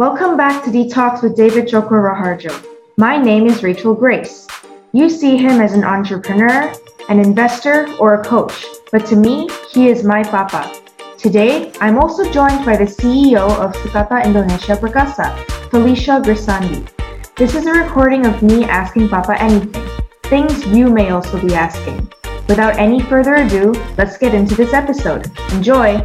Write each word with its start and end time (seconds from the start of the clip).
Welcome 0.00 0.38
back 0.38 0.64
to 0.64 0.70
Detox 0.70 1.22
with 1.22 1.36
David 1.36 1.68
Joko 1.68 1.90
Raharjo. 1.90 2.54
My 2.96 3.18
name 3.18 3.46
is 3.46 3.62
Rachel 3.62 3.94
Grace. 3.94 4.46
You 4.92 5.10
see 5.10 5.36
him 5.36 5.60
as 5.60 5.74
an 5.74 5.84
entrepreneur, 5.84 6.72
an 7.10 7.18
investor, 7.18 7.86
or 7.98 8.14
a 8.14 8.24
coach, 8.24 8.64
but 8.90 9.04
to 9.08 9.16
me, 9.16 9.46
he 9.70 9.88
is 9.88 10.02
my 10.02 10.22
papa. 10.22 10.72
Today, 11.18 11.70
I'm 11.82 11.98
also 11.98 12.24
joined 12.32 12.64
by 12.64 12.78
the 12.78 12.86
CEO 12.86 13.44
of 13.60 13.74
Sukata 13.74 14.24
Indonesia 14.24 14.74
Perkasa, 14.74 15.36
Felicia 15.68 16.22
Grisandi. 16.24 16.88
This 17.36 17.54
is 17.54 17.66
a 17.66 17.72
recording 17.72 18.24
of 18.24 18.40
me 18.40 18.64
asking 18.64 19.10
Papa 19.10 19.36
anything, 19.38 19.86
things 20.22 20.66
you 20.68 20.88
may 20.88 21.10
also 21.10 21.38
be 21.46 21.54
asking. 21.54 22.10
Without 22.48 22.78
any 22.78 23.02
further 23.02 23.34
ado, 23.34 23.74
let's 23.98 24.16
get 24.16 24.32
into 24.32 24.54
this 24.54 24.72
episode. 24.72 25.30
Enjoy! 25.52 26.00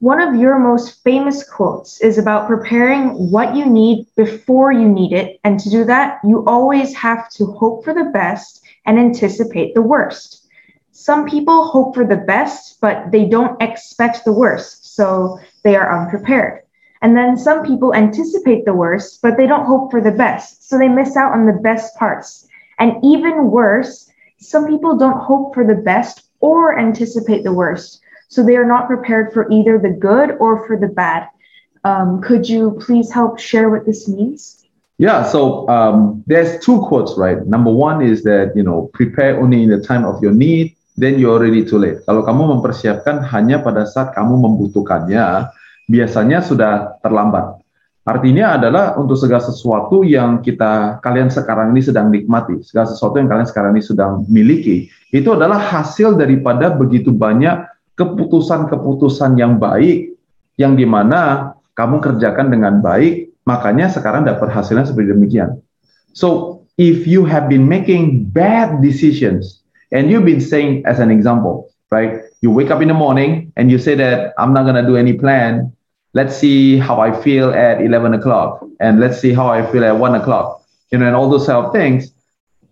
One 0.00 0.20
of 0.20 0.38
your 0.38 0.58
most 0.58 1.02
famous 1.02 1.42
quotes 1.42 2.02
is 2.02 2.18
about 2.18 2.46
preparing 2.46 3.30
what 3.30 3.56
you 3.56 3.64
need 3.64 4.06
before 4.14 4.70
you 4.70 4.86
need 4.86 5.14
it. 5.14 5.40
And 5.42 5.58
to 5.58 5.70
do 5.70 5.84
that, 5.84 6.20
you 6.22 6.44
always 6.44 6.94
have 6.94 7.30
to 7.30 7.46
hope 7.46 7.82
for 7.82 7.94
the 7.94 8.10
best 8.12 8.60
and 8.84 8.98
anticipate 8.98 9.74
the 9.74 9.80
worst. 9.80 10.46
Some 10.92 11.26
people 11.26 11.68
hope 11.68 11.94
for 11.94 12.04
the 12.04 12.18
best, 12.18 12.78
but 12.82 13.10
they 13.10 13.24
don't 13.24 13.60
expect 13.62 14.26
the 14.26 14.34
worst, 14.34 14.94
so 14.94 15.38
they 15.62 15.76
are 15.76 15.98
unprepared. 15.98 16.60
And 17.00 17.16
then 17.16 17.38
some 17.38 17.64
people 17.64 17.94
anticipate 17.94 18.66
the 18.66 18.74
worst, 18.74 19.22
but 19.22 19.38
they 19.38 19.46
don't 19.46 19.64
hope 19.64 19.90
for 19.90 20.02
the 20.02 20.12
best, 20.12 20.68
so 20.68 20.76
they 20.76 20.88
miss 20.88 21.16
out 21.16 21.32
on 21.32 21.46
the 21.46 21.60
best 21.62 21.96
parts. 21.96 22.46
And 22.78 23.02
even 23.02 23.50
worse, 23.50 24.10
some 24.40 24.66
people 24.66 24.98
don't 24.98 25.20
hope 25.20 25.54
for 25.54 25.64
the 25.64 25.74
best 25.74 26.28
or 26.40 26.78
anticipate 26.78 27.44
the 27.44 27.54
worst, 27.54 28.02
so 28.28 28.42
they 28.42 28.56
are 28.56 28.66
not 28.66 28.86
prepared 28.86 29.32
for 29.32 29.50
either 29.50 29.78
the 29.78 29.90
good 29.90 30.36
or 30.40 30.66
for 30.66 30.76
the 30.76 30.88
bad. 30.88 31.28
Um, 31.84 32.20
could 32.20 32.48
you 32.48 32.78
please 32.82 33.12
help 33.12 33.38
share 33.38 33.70
what 33.70 33.86
this 33.86 34.08
means? 34.08 34.66
Yeah, 34.98 35.28
so 35.28 35.68
um, 35.68 36.24
there's 36.26 36.58
two 36.64 36.80
quotes, 36.88 37.18
right? 37.20 37.44
Number 37.46 37.70
one 37.70 38.00
is 38.00 38.24
that 38.24 38.56
you 38.56 38.64
know 38.64 38.88
prepare 38.96 39.36
only 39.38 39.62
in 39.62 39.68
the 39.68 39.78
time 39.78 40.08
of 40.08 40.22
your 40.24 40.32
need, 40.32 40.74
then 40.96 41.20
you're 41.20 41.36
already 41.36 41.62
too 41.62 41.76
late. 41.76 42.00
Kalau 42.08 42.24
kamu 42.24 42.58
mempersiapkan 42.58 43.20
hanya 43.28 43.60
pada 43.60 43.84
saat 43.84 44.16
kamu 44.16 44.40
membutuhkannya, 44.40 45.52
biasanya 45.86 46.40
sudah 46.40 46.96
terlambat. 47.04 47.60
Artinya 48.06 48.54
adalah 48.54 48.94
untuk 48.96 49.18
segala 49.18 49.42
sesuatu 49.42 50.06
yang 50.06 50.38
kita 50.38 51.02
kalian 51.02 51.26
sekarang 51.28 51.74
ini 51.74 51.82
sedang 51.82 52.08
nikmati, 52.08 52.62
segala 52.62 52.86
sesuatu 52.88 53.18
yang 53.18 53.26
kalian 53.26 53.50
sekarang 53.50 53.74
ini 53.74 53.82
sedang 53.82 54.22
miliki, 54.30 54.88
itu 55.10 55.28
adalah 55.34 55.58
hasil 55.58 56.14
daripada 56.14 56.70
begitu 56.70 57.10
banyak 57.10 57.66
keputusan-keputusan 57.96 59.40
yang 59.40 59.56
baik 59.56 60.14
yang 60.60 60.76
di 60.76 60.84
mana 60.84 61.52
kamu 61.76 62.00
kerjakan 62.00 62.48
dengan 62.52 62.80
baik 62.80 63.26
Makanya 63.46 63.86
sekarang 63.86 64.26
dapat 64.26 64.50
hasilnya 64.50 64.90
seperti 64.90 65.14
demikian. 65.14 65.62
So 66.12 66.60
if 66.76 67.06
you 67.06 67.22
have 67.24 67.46
been 67.46 67.70
making 67.70 68.26
bad 68.34 68.82
decisions 68.82 69.62
and 69.94 70.10
you've 70.10 70.26
been 70.26 70.42
saying 70.42 70.82
as 70.82 70.98
an 70.98 71.14
example, 71.14 71.70
right? 71.94 72.26
You 72.42 72.50
wake 72.50 72.74
up 72.74 72.82
in 72.82 72.90
the 72.90 72.98
morning 72.98 73.54
and 73.54 73.70
you 73.70 73.78
say 73.78 73.94
that 74.02 74.34
I'm 74.36 74.50
not 74.50 74.66
gonna 74.66 74.82
do 74.82 74.98
any 74.98 75.14
plan. 75.14 75.70
Let's 76.10 76.34
see 76.34 76.76
how 76.76 76.98
I 76.98 77.14
feel 77.14 77.54
at 77.54 77.78
11 77.78 78.18
o'clock 78.18 78.66
and 78.82 78.98
let's 78.98 79.22
see 79.22 79.30
how 79.30 79.46
I 79.46 79.62
feel 79.70 79.86
at 79.86 79.94
one 79.94 80.18
o'clock, 80.18 80.66
you 80.90 80.98
know, 80.98 81.06
and 81.06 81.14
all 81.14 81.30
those 81.30 81.46
sort 81.46 81.70
of 81.70 81.72
things. 81.72 82.10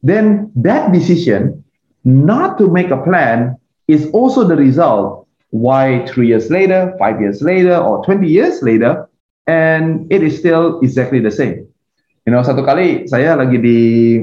Then 0.02 0.50
that 0.58 0.90
decision 0.90 1.62
not 2.02 2.58
to 2.58 2.66
make 2.66 2.90
a 2.90 2.98
plan 2.98 3.56
is 3.86 4.08
also 4.12 4.44
the 4.44 4.56
result 4.56 5.28
why 5.54 6.02
three 6.10 6.28
years 6.28 6.50
later, 6.50 6.92
five 6.98 7.20
years 7.20 7.38
later, 7.42 7.78
or 7.78 8.02
20 8.02 8.26
years 8.26 8.62
later, 8.62 9.06
and 9.46 10.10
it 10.10 10.22
is 10.22 10.38
still 10.38 10.80
exactly 10.82 11.20
the 11.20 11.30
same. 11.30 11.68
You 12.24 12.32
know, 12.32 12.40
satu 12.40 12.64
kali 12.64 13.04
saya 13.04 13.36
lagi 13.36 13.60
di 13.60 13.78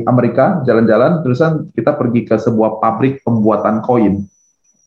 Amerika 0.09 0.65
jalan-jalan, 0.65 1.21
terusan 1.21 1.69
kita 1.77 1.93
pergi 1.95 2.25
ke 2.25 2.35
sebuah 2.35 2.81
pabrik 2.81 3.21
pembuatan 3.21 3.85
koin. 3.85 4.25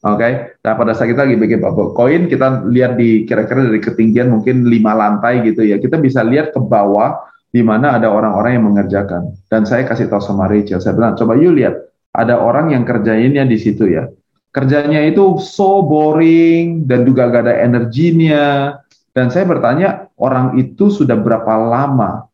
Oke, 0.05 0.21
okay? 0.21 0.33
nah 0.61 0.77
pada 0.77 0.93
saat 0.93 1.17
kita 1.17 1.25
lagi 1.25 1.41
bikin 1.41 1.65
koin, 1.97 2.29
kita 2.29 2.67
lihat 2.69 3.01
di 3.01 3.25
kira-kira 3.25 3.65
dari 3.65 3.81
ketinggian 3.81 4.29
mungkin 4.29 4.69
lima 4.69 4.93
lantai 4.93 5.41
gitu 5.49 5.65
ya, 5.65 5.81
kita 5.81 5.97
bisa 5.97 6.21
lihat 6.21 6.53
ke 6.53 6.61
bawah 6.61 7.25
di 7.55 7.65
mana 7.65 7.97
ada 7.97 8.11
orang-orang 8.13 8.59
yang 8.59 8.67
mengerjakan. 8.69 9.33
Dan 9.49 9.65
saya 9.65 9.87
kasih 9.87 10.11
tahu 10.11 10.21
sama 10.21 10.51
Rachel, 10.51 10.83
saya 10.83 10.93
bilang, 10.93 11.17
coba 11.17 11.39
you 11.39 11.55
lihat, 11.55 11.79
ada 12.13 12.37
orang 12.37 12.75
yang 12.75 12.83
kerjainnya 12.83 13.47
di 13.47 13.57
situ 13.57 13.89
ya. 13.89 14.11
Kerjanya 14.55 15.03
itu 15.03 15.43
so 15.43 15.83
boring 15.83 16.87
dan 16.87 17.03
juga 17.03 17.27
gak 17.27 17.51
ada 17.51 17.59
energinya, 17.59 18.79
dan 19.11 19.27
saya 19.35 19.51
bertanya, 19.51 20.11
orang 20.15 20.55
itu 20.55 20.95
sudah 20.95 21.19
berapa 21.19 21.59
lama 21.59 22.31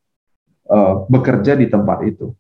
uh, 0.69 1.09
bekerja 1.09 1.57
di 1.57 1.73
tempat 1.73 2.05
itu? 2.05 2.37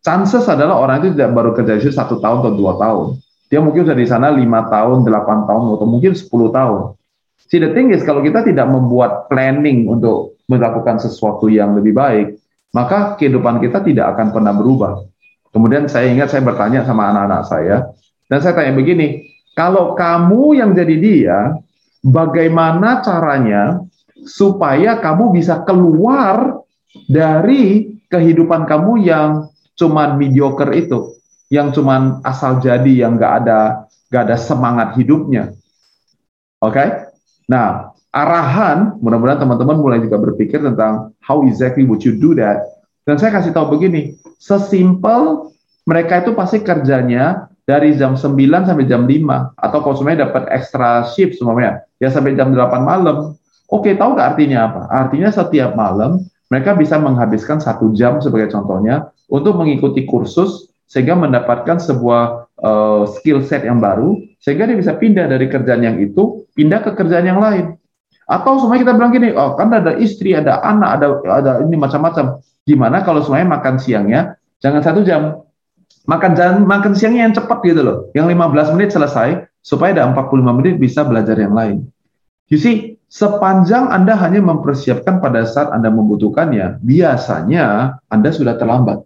Chances 0.00 0.48
adalah 0.48 0.80
orang 0.80 1.04
itu 1.04 1.08
tidak 1.12 1.36
baru 1.36 1.52
kerja 1.52 1.76
di 1.76 1.80
situ 1.84 1.92
satu 1.92 2.16
tahun 2.24 2.40
atau 2.40 2.52
dua 2.56 2.80
tahun. 2.80 3.06
Dia 3.52 3.60
mungkin 3.60 3.84
sudah 3.84 3.98
di 4.00 4.08
sana 4.08 4.32
lima 4.32 4.64
tahun, 4.68 5.04
delapan 5.04 5.44
tahun, 5.44 5.76
atau 5.76 5.86
mungkin 5.88 6.12
sepuluh 6.16 6.48
tahun. 6.48 6.96
See, 7.48 7.60
the 7.60 7.72
thing 7.76 7.92
is, 7.92 8.04
kalau 8.04 8.20
kita 8.20 8.44
tidak 8.44 8.68
membuat 8.68 9.28
planning 9.28 9.88
untuk 9.88 10.40
melakukan 10.48 11.00
sesuatu 11.00 11.48
yang 11.48 11.76
lebih 11.76 11.96
baik, 11.96 12.40
maka 12.76 13.16
kehidupan 13.16 13.60
kita 13.60 13.80
tidak 13.84 14.16
akan 14.16 14.32
pernah 14.32 14.52
berubah. 14.52 15.04
Kemudian 15.48 15.88
saya 15.88 16.12
ingat 16.12 16.28
saya 16.28 16.44
bertanya 16.44 16.84
sama 16.84 17.08
anak-anak 17.08 17.42
saya, 17.48 17.76
dan 18.28 18.38
saya 18.44 18.54
tanya 18.54 18.76
begini, 18.76 19.32
kalau 19.56 19.96
kamu 19.96 20.60
yang 20.60 20.70
jadi 20.76 20.96
dia, 21.00 21.38
bagaimana 22.04 23.00
caranya 23.00 23.82
supaya 24.28 25.00
kamu 25.00 25.32
bisa 25.32 25.64
keluar 25.64 26.60
dari 27.08 27.96
kehidupan 28.12 28.68
kamu 28.68 28.92
yang 29.02 29.48
cuman 29.74 30.20
mediocre 30.20 30.70
itu, 30.76 31.16
yang 31.48 31.72
cuman 31.72 32.20
asal 32.22 32.60
jadi, 32.60 33.08
yang 33.08 33.16
gak 33.16 33.44
ada 33.44 33.88
gak 34.12 34.28
ada 34.28 34.36
semangat 34.36 34.96
hidupnya. 35.00 35.56
Oke? 36.60 36.76
Okay? 36.76 36.88
Nah, 37.48 37.96
arahan, 38.12 39.00
mudah-mudahan 39.00 39.40
teman-teman 39.40 39.80
mulai 39.80 39.98
juga 40.04 40.20
berpikir 40.20 40.60
tentang 40.60 41.16
how 41.24 41.40
exactly 41.48 41.88
would 41.88 42.04
you 42.04 42.16
do 42.16 42.36
that. 42.36 42.60
Dan 43.08 43.16
saya 43.16 43.32
kasih 43.32 43.56
tahu 43.56 43.72
begini, 43.72 44.20
sesimpel 44.36 45.48
mereka 45.88 46.20
itu 46.20 46.36
pasti 46.36 46.60
kerjanya 46.60 47.47
dari 47.68 47.92
jam 48.00 48.16
9 48.16 48.32
sampai 48.64 48.88
jam 48.88 49.04
5 49.04 49.60
atau 49.60 49.78
semuanya 49.92 50.24
dapat 50.32 50.48
extra 50.48 51.04
shift 51.12 51.36
semuanya 51.36 51.84
ya 52.00 52.08
sampai 52.08 52.32
jam 52.32 52.48
8 52.48 52.80
malam. 52.80 53.36
Oke, 53.68 53.92
tahu 53.92 54.16
nggak 54.16 54.28
artinya 54.32 54.58
apa? 54.64 54.82
Artinya 54.88 55.28
setiap 55.28 55.76
malam 55.76 56.24
mereka 56.48 56.72
bisa 56.72 56.96
menghabiskan 56.96 57.60
satu 57.60 57.92
jam 57.92 58.24
sebagai 58.24 58.48
contohnya 58.48 59.12
untuk 59.28 59.60
mengikuti 59.60 60.08
kursus 60.08 60.72
sehingga 60.88 61.12
mendapatkan 61.12 61.76
sebuah 61.76 62.48
uh, 62.64 63.04
skill 63.20 63.44
set 63.44 63.68
yang 63.68 63.84
baru 63.84 64.16
sehingga 64.40 64.64
dia 64.64 64.80
bisa 64.80 64.96
pindah 64.96 65.28
dari 65.28 65.52
kerjaan 65.52 65.84
yang 65.84 66.00
itu 66.00 66.48
pindah 66.56 66.80
ke 66.80 66.96
kerjaan 66.96 67.28
yang 67.28 67.36
lain. 67.36 67.76
Atau 68.24 68.64
semuanya 68.64 68.88
kita 68.88 68.94
bilang 68.96 69.12
gini, 69.12 69.28
oh 69.36 69.52
kan 69.60 69.68
ada 69.68 69.92
istri, 70.00 70.32
ada 70.32 70.64
anak, 70.64 71.00
ada 71.00 71.06
ada 71.28 71.52
ini 71.68 71.76
macam-macam. 71.76 72.40
Gimana 72.64 73.04
kalau 73.04 73.20
semuanya 73.20 73.60
makan 73.60 73.76
siangnya 73.76 74.40
jangan 74.64 74.80
satu 74.80 75.04
jam, 75.04 75.47
makan 76.08 76.32
jangan 76.32 76.64
makan 76.64 76.96
siangnya 76.96 77.28
yang 77.28 77.34
cepat 77.36 77.60
gitu 77.62 77.84
loh. 77.84 77.98
Yang 78.16 78.32
15 78.32 78.74
menit 78.74 78.90
selesai 78.96 79.28
supaya 79.60 79.92
ada 79.92 80.08
45 80.16 80.58
menit 80.58 80.74
bisa 80.80 81.04
belajar 81.04 81.36
yang 81.36 81.52
lain. 81.52 81.84
You 82.48 82.56
see, 82.56 82.96
sepanjang 83.12 83.92
Anda 83.92 84.16
hanya 84.16 84.40
mempersiapkan 84.40 85.20
pada 85.20 85.44
saat 85.44 85.68
Anda 85.68 85.92
membutuhkannya, 85.92 86.80
biasanya 86.80 88.00
Anda 88.08 88.32
sudah 88.32 88.56
terlambat. 88.56 89.04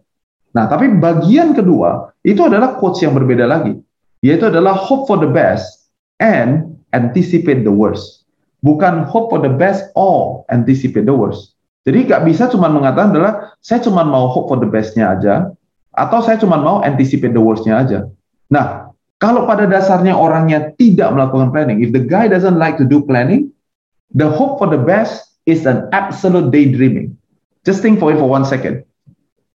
Nah, 0.55 0.71
tapi 0.71 0.95
bagian 1.03 1.59
kedua 1.59 2.15
itu 2.23 2.47
adalah 2.47 2.79
quotes 2.79 3.03
yang 3.03 3.19
berbeda 3.19 3.51
lagi, 3.51 3.75
yaitu 4.23 4.47
adalah 4.47 4.79
hope 4.79 5.11
for 5.11 5.19
the 5.19 5.27
best 5.27 5.91
and 6.23 6.79
anticipate 6.95 7.67
the 7.67 7.75
worst. 7.75 8.23
Bukan 8.63 9.03
hope 9.11 9.35
for 9.35 9.43
the 9.43 9.51
best 9.51 9.91
or 9.99 10.47
anticipate 10.55 11.03
the 11.03 11.17
worst. 11.17 11.59
Jadi 11.83 12.07
nggak 12.07 12.23
bisa 12.31 12.47
cuma 12.47 12.71
mengatakan 12.71 13.11
adalah 13.11 13.59
saya 13.59 13.83
cuma 13.83 14.07
mau 14.07 14.31
hope 14.31 14.55
for 14.55 14.59
the 14.63 14.71
bestnya 14.71 15.19
aja, 15.19 15.51
atau 15.93 16.25
saya 16.25 16.41
cuma 16.41 16.57
mau 16.57 16.81
anticipate 16.81 17.37
the 17.37 17.43
worst-nya 17.43 17.85
aja. 17.85 18.09
Nah, 18.49 18.93
kalau 19.21 19.45
pada 19.47 19.69
dasarnya 19.69 20.17
orangnya 20.17 20.73
tidak 20.81 21.13
melakukan 21.13 21.53
planning, 21.53 21.85
if 21.85 21.93
the 21.93 22.03
guy 22.03 22.27
doesn't 22.27 22.57
like 22.57 22.81
to 22.81 22.85
do 22.85 23.05
planning, 23.05 23.53
the 24.17 24.27
hope 24.27 24.59
for 24.59 24.67
the 24.67 24.81
best 24.81 25.39
is 25.47 25.69
an 25.69 25.89
absolute 25.93 26.51
daydreaming. 26.51 27.17
Just 27.65 27.83
think 27.83 28.03
for 28.03 28.11
it 28.11 28.19
for 28.19 28.27
one 28.29 28.45
second. 28.45 28.83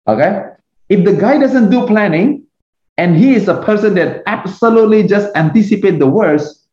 Okay? 0.06 0.54
If 0.88 1.02
the 1.02 1.16
guy 1.18 1.38
doesn't 1.38 1.70
do 1.70 1.86
planning 1.86 2.46
and 2.96 3.16
he 3.16 3.34
is 3.34 3.48
a 3.48 3.58
person 3.62 3.94
that 3.98 4.22
absolutely 4.26 5.02
just 5.02 5.34
anticipate 5.34 5.98
the 5.98 6.06
worst, 6.06 6.66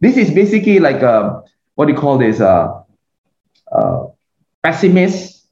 this 0.00 0.16
is 0.16 0.32
basically 0.32 0.80
like 0.80 1.02
a 1.02 1.42
what 1.74 1.86
do 1.86 1.92
you 1.92 1.98
call 1.98 2.18
this? 2.18 2.40
A, 2.40 2.82
a 3.70 4.06
pessimist, 4.64 5.46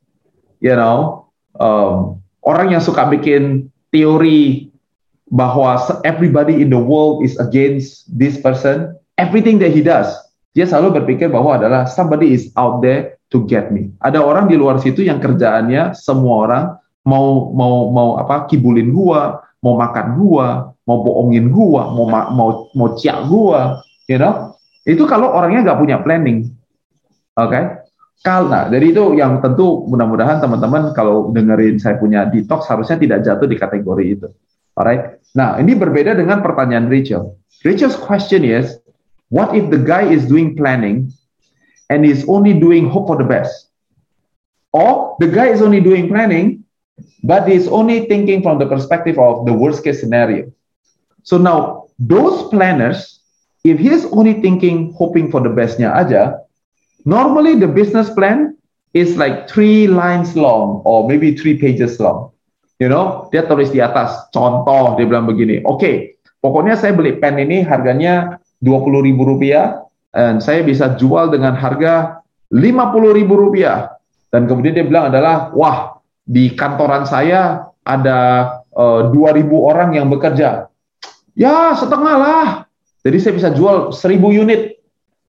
you 0.60 0.74
know, 0.74 1.30
um, 1.60 2.15
orang 2.46 2.72
yang 2.72 2.82
suka 2.82 3.10
bikin 3.10 3.68
teori 3.90 4.70
bahwa 5.34 5.74
everybody 6.06 6.62
in 6.62 6.70
the 6.70 6.78
world 6.78 7.26
is 7.26 7.34
against 7.42 8.06
this 8.14 8.38
person, 8.38 8.94
everything 9.18 9.58
that 9.58 9.74
he 9.74 9.82
does, 9.82 10.06
dia 10.54 10.64
selalu 10.64 11.02
berpikir 11.02 11.28
bahwa 11.28 11.58
adalah 11.58 11.84
somebody 11.84 12.32
is 12.32 12.54
out 12.54 12.80
there 12.80 13.18
to 13.34 13.42
get 13.50 13.74
me. 13.74 13.90
Ada 14.06 14.22
orang 14.22 14.46
di 14.46 14.54
luar 14.54 14.78
situ 14.78 15.02
yang 15.02 15.18
kerjaannya 15.18 15.98
semua 15.98 16.34
orang 16.46 16.64
mau 17.02 17.50
mau 17.50 17.90
mau 17.90 18.08
apa 18.22 18.46
kibulin 18.46 18.94
gua, 18.94 19.42
mau 19.60 19.74
makan 19.74 20.06
gua, 20.14 20.70
mau 20.86 21.02
bohongin 21.02 21.50
gua, 21.50 21.90
mau 21.90 22.06
mau 22.08 22.50
mau 22.70 22.88
ciak 22.94 23.26
gua, 23.26 23.82
you 24.06 24.16
know? 24.16 24.54
Itu 24.86 25.02
kalau 25.10 25.34
orangnya 25.34 25.66
nggak 25.66 25.80
punya 25.82 25.98
planning. 26.06 26.54
Oke? 27.34 27.50
Okay? 27.50 27.64
Karena 28.24 28.66
dari 28.66 28.90
itu 28.90 29.14
yang 29.14 29.38
tentu 29.44 29.84
mudah-mudahan 29.86 30.40
teman-teman 30.40 30.90
kalau 30.96 31.30
dengerin 31.30 31.76
saya 31.76 32.00
punya 32.00 32.26
detox 32.26 32.66
harusnya 32.66 32.96
tidak 32.96 33.22
jatuh 33.22 33.46
di 33.46 33.56
kategori 33.60 34.04
itu. 34.06 34.28
Alright. 34.76 35.24
Nah, 35.32 35.56
ini 35.56 35.72
berbeda 35.76 36.16
dengan 36.16 36.44
pertanyaan 36.44 36.88
Rachel. 36.92 37.36
Rachel's 37.64 37.96
question 37.96 38.44
is, 38.44 38.76
what 39.32 39.56
if 39.56 39.68
the 39.72 39.80
guy 39.80 40.04
is 40.04 40.28
doing 40.28 40.56
planning 40.56 41.12
and 41.88 42.04
is 42.04 42.28
only 42.28 42.52
doing 42.52 42.88
hope 42.88 43.08
for 43.08 43.16
the 43.16 43.26
best? 43.26 43.72
Or 44.76 45.16
the 45.20 45.28
guy 45.32 45.48
is 45.48 45.64
only 45.64 45.80
doing 45.80 46.12
planning, 46.12 46.64
but 47.24 47.48
is 47.48 47.68
only 47.68 48.04
thinking 48.04 48.44
from 48.44 48.60
the 48.60 48.68
perspective 48.68 49.16
of 49.16 49.48
the 49.48 49.52
worst 49.56 49.80
case 49.80 50.00
scenario. 50.00 50.52
So 51.24 51.40
now, 51.40 51.88
those 51.98 52.48
planners, 52.52 53.24
if 53.64 53.80
he's 53.80 54.04
only 54.12 54.44
thinking 54.44 54.92
hoping 54.92 55.32
for 55.32 55.40
the 55.40 55.48
bestnya 55.48 55.96
aja, 55.96 56.45
Normally 57.06 57.54
the 57.54 57.70
business 57.70 58.10
plan 58.10 58.58
is 58.90 59.14
like 59.14 59.46
three 59.46 59.86
lines 59.86 60.34
long 60.34 60.82
or 60.82 61.06
maybe 61.06 61.38
three 61.38 61.54
pages 61.54 62.02
long. 62.02 62.34
You 62.82 62.90
know, 62.90 63.30
dia 63.30 63.46
tulis 63.46 63.70
di 63.70 63.78
atas 63.78 64.26
contoh 64.34 64.98
dia 64.98 65.06
bilang 65.06 65.24
begini, 65.24 65.62
oke, 65.64 65.80
okay, 65.80 65.94
pokoknya 66.42 66.74
saya 66.74 66.92
beli 66.92 67.16
pen 67.16 67.38
ini 67.38 67.62
harganya 67.62 68.42
dua 68.60 68.82
puluh 68.82 69.06
ribu 69.06 69.22
rupiah 69.24 69.86
dan 70.10 70.42
saya 70.42 70.66
bisa 70.66 70.98
jual 70.98 71.30
dengan 71.30 71.54
harga 71.54 72.20
lima 72.50 72.90
puluh 72.90 73.14
ribu 73.14 73.38
rupiah. 73.38 73.94
Dan 74.34 74.50
kemudian 74.50 74.74
dia 74.74 74.84
bilang 74.84 75.08
adalah, 75.08 75.54
wah 75.54 76.02
di 76.26 76.52
kantoran 76.58 77.06
saya 77.06 77.70
ada 77.86 78.50
uh, 78.74 79.06
ribu 79.14 79.62
orang 79.62 79.94
yang 79.94 80.10
bekerja. 80.10 80.66
Ya 81.38 81.72
setengah 81.78 82.16
lah. 82.18 82.48
Jadi 83.06 83.16
saya 83.22 83.32
bisa 83.38 83.48
jual 83.54 83.94
seribu 83.94 84.34
unit. 84.34 84.82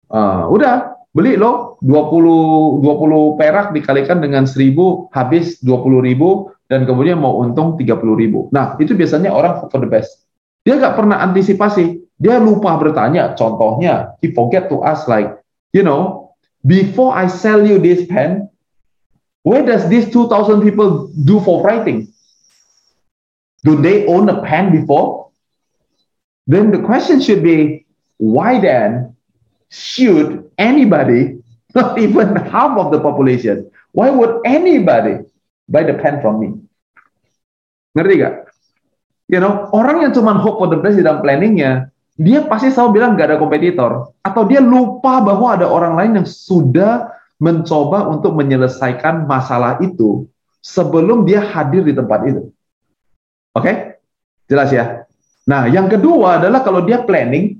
Uh, 0.10 0.50
udah, 0.50 0.97
beli 1.16 1.40
lo 1.40 1.82
20 1.84 2.84
20 2.84 3.40
perak 3.40 3.76
dikalikan 3.76 4.20
dengan 4.20 4.44
1000 4.46 5.12
habis 5.12 5.60
20 5.64 6.08
ribu 6.08 6.52
dan 6.68 6.84
kemudian 6.84 7.20
mau 7.20 7.40
untung 7.40 7.80
30 7.80 8.22
ribu. 8.22 8.52
Nah 8.52 8.76
itu 8.78 8.94
biasanya 8.94 9.32
orang 9.32 9.68
for 9.72 9.80
the 9.80 9.90
best. 9.90 10.28
Dia 10.68 10.76
nggak 10.76 11.00
pernah 11.00 11.24
antisipasi. 11.24 12.04
Dia 12.20 12.44
lupa 12.44 12.76
bertanya. 12.76 13.38
Contohnya, 13.40 14.20
he 14.20 14.36
forget 14.36 14.68
to 14.68 14.84
ask 14.84 15.08
like, 15.08 15.32
you 15.72 15.86
know, 15.86 16.34
before 16.68 17.16
I 17.16 17.32
sell 17.32 17.64
you 17.64 17.80
this 17.80 18.04
pen, 18.10 18.52
where 19.48 19.64
does 19.64 19.88
these 19.88 20.12
2,000 20.12 20.60
people 20.60 21.08
do 21.24 21.40
for 21.40 21.64
writing? 21.64 22.12
Do 23.64 23.80
they 23.80 24.04
own 24.12 24.28
a 24.28 24.44
pen 24.44 24.76
before? 24.76 25.32
Then 26.48 26.72
the 26.72 26.84
question 26.84 27.24
should 27.24 27.44
be, 27.44 27.86
why 28.18 28.60
then 28.60 29.17
should 29.70 30.50
anybody, 30.58 31.40
not 31.78 32.00
even 32.00 32.36
half 32.36 32.78
of 32.78 32.92
the 32.92 33.00
population, 33.00 33.70
why 33.92 34.10
would 34.10 34.42
anybody 34.46 35.24
buy 35.68 35.84
the 35.84 35.96
pen 35.96 36.22
from 36.22 36.40
me? 36.40 36.50
Ngerti 37.98 38.16
gak? 38.22 38.36
You 39.28 39.44
know, 39.44 39.68
orang 39.76 40.08
yang 40.08 40.12
cuma 40.16 40.40
hope 40.40 40.64
for 40.64 40.70
the 40.72 40.80
best 40.80 40.96
di 40.96 41.04
dalam 41.04 41.20
planningnya, 41.20 41.92
dia 42.16 42.46
pasti 42.48 42.72
selalu 42.72 42.90
bilang 43.02 43.20
gak 43.20 43.34
ada 43.34 43.38
kompetitor. 43.42 44.16
Atau 44.24 44.48
dia 44.48 44.64
lupa 44.64 45.20
bahwa 45.20 45.58
ada 45.58 45.68
orang 45.68 45.94
lain 46.00 46.12
yang 46.24 46.28
sudah 46.28 47.12
mencoba 47.38 48.10
untuk 48.10 48.34
menyelesaikan 48.34 49.30
masalah 49.30 49.78
itu 49.84 50.26
sebelum 50.64 51.28
dia 51.28 51.44
hadir 51.44 51.86
di 51.86 51.94
tempat 51.94 52.20
itu. 52.26 52.50
Oke? 53.54 53.64
Okay? 53.66 53.76
Jelas 54.48 54.70
ya? 54.72 55.06
Nah, 55.48 55.68
yang 55.68 55.88
kedua 55.88 56.42
adalah 56.42 56.64
kalau 56.64 56.84
dia 56.84 57.04
planning, 57.04 57.60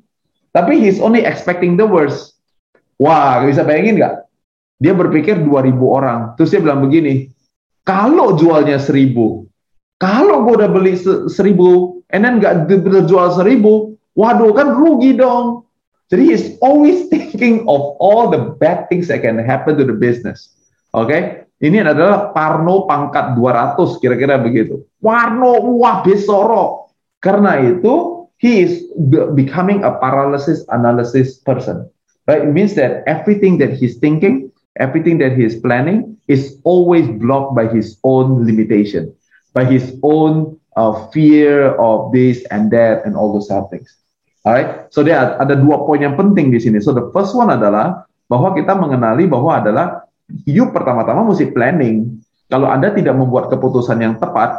tapi 0.56 0.80
he's 0.80 1.02
only 1.02 1.24
expecting 1.28 1.76
the 1.76 1.86
worst. 1.86 2.38
Wah, 2.98 3.46
bisa 3.46 3.62
bayangin 3.62 4.02
nggak? 4.02 4.16
Dia 4.82 4.94
berpikir 4.94 5.42
2000 5.42 5.74
orang. 5.82 6.20
Terus 6.38 6.54
dia 6.54 6.62
bilang 6.62 6.86
begini, 6.86 7.30
kalau 7.86 8.38
jualnya 8.38 8.78
1000, 8.82 9.14
kalau 9.98 10.38
gue 10.46 10.54
udah 10.62 10.70
beli 10.70 10.94
1000, 10.98 11.30
and 12.14 12.22
then 12.26 12.38
nggak 12.42 12.70
jual 13.10 13.28
1000, 13.34 13.98
waduh 14.18 14.52
kan 14.54 14.68
rugi 14.74 15.18
dong. 15.18 15.66
Jadi 16.08 16.24
he's 16.34 16.46
always 16.64 17.06
thinking 17.12 17.68
of 17.70 17.98
all 18.02 18.32
the 18.32 18.56
bad 18.58 18.88
things 18.90 19.10
that 19.12 19.22
can 19.22 19.38
happen 19.42 19.78
to 19.78 19.86
the 19.86 19.96
business. 19.96 20.58
Oke, 20.96 21.10
okay? 21.12 21.22
ini 21.62 21.84
adalah 21.84 22.32
Parno 22.32 22.88
pangkat 22.88 23.38
200 23.38 24.02
kira-kira 24.02 24.42
begitu. 24.42 24.86
Warno 25.02 25.78
wah 25.78 26.02
besoro. 26.02 26.94
Karena 27.18 27.58
itu 27.62 28.17
he 28.38 28.62
is 28.62 28.86
becoming 29.34 29.84
a 29.84 29.98
paralysis 29.98 30.66
analysis 30.70 31.38
person. 31.42 31.90
Right? 32.28 32.46
It 32.46 32.54
means 32.54 32.76
that 32.76 33.04
everything 33.08 33.58
that 33.60 33.74
he's 33.74 33.98
thinking, 33.98 34.52
everything 34.78 35.18
that 35.20 35.34
he's 35.38 35.58
planning 35.58 36.18
is 36.28 36.60
always 36.64 37.08
blocked 37.08 37.56
by 37.56 37.68
his 37.68 37.98
own 38.04 38.46
limitation, 38.46 39.14
by 39.54 39.66
his 39.66 39.98
own 40.04 40.60
uh, 40.76 41.08
fear 41.10 41.74
of 41.82 42.12
this 42.12 42.46
and 42.52 42.70
that 42.72 43.06
and 43.06 43.18
all 43.18 43.34
those 43.34 43.50
other 43.50 43.68
things. 43.74 43.90
Alright, 44.48 44.88
so 44.96 45.04
dia 45.04 45.36
ada 45.44 45.60
dua 45.60 45.84
poin 45.84 46.00
yang 46.00 46.16
penting 46.16 46.54
di 46.54 46.60
sini. 46.62 46.80
So 46.80 46.96
the 46.96 47.12
first 47.12 47.36
one 47.36 47.52
adalah 47.52 48.08
bahwa 48.32 48.56
kita 48.56 48.76
mengenali 48.80 49.28
bahwa 49.28 49.60
adalah 49.60 50.08
you 50.48 50.72
pertama-tama 50.72 51.28
mesti 51.28 51.52
planning. 51.52 52.24
Kalau 52.48 52.72
Anda 52.72 52.96
tidak 52.96 53.12
membuat 53.20 53.52
keputusan 53.52 54.00
yang 54.00 54.16
tepat, 54.24 54.56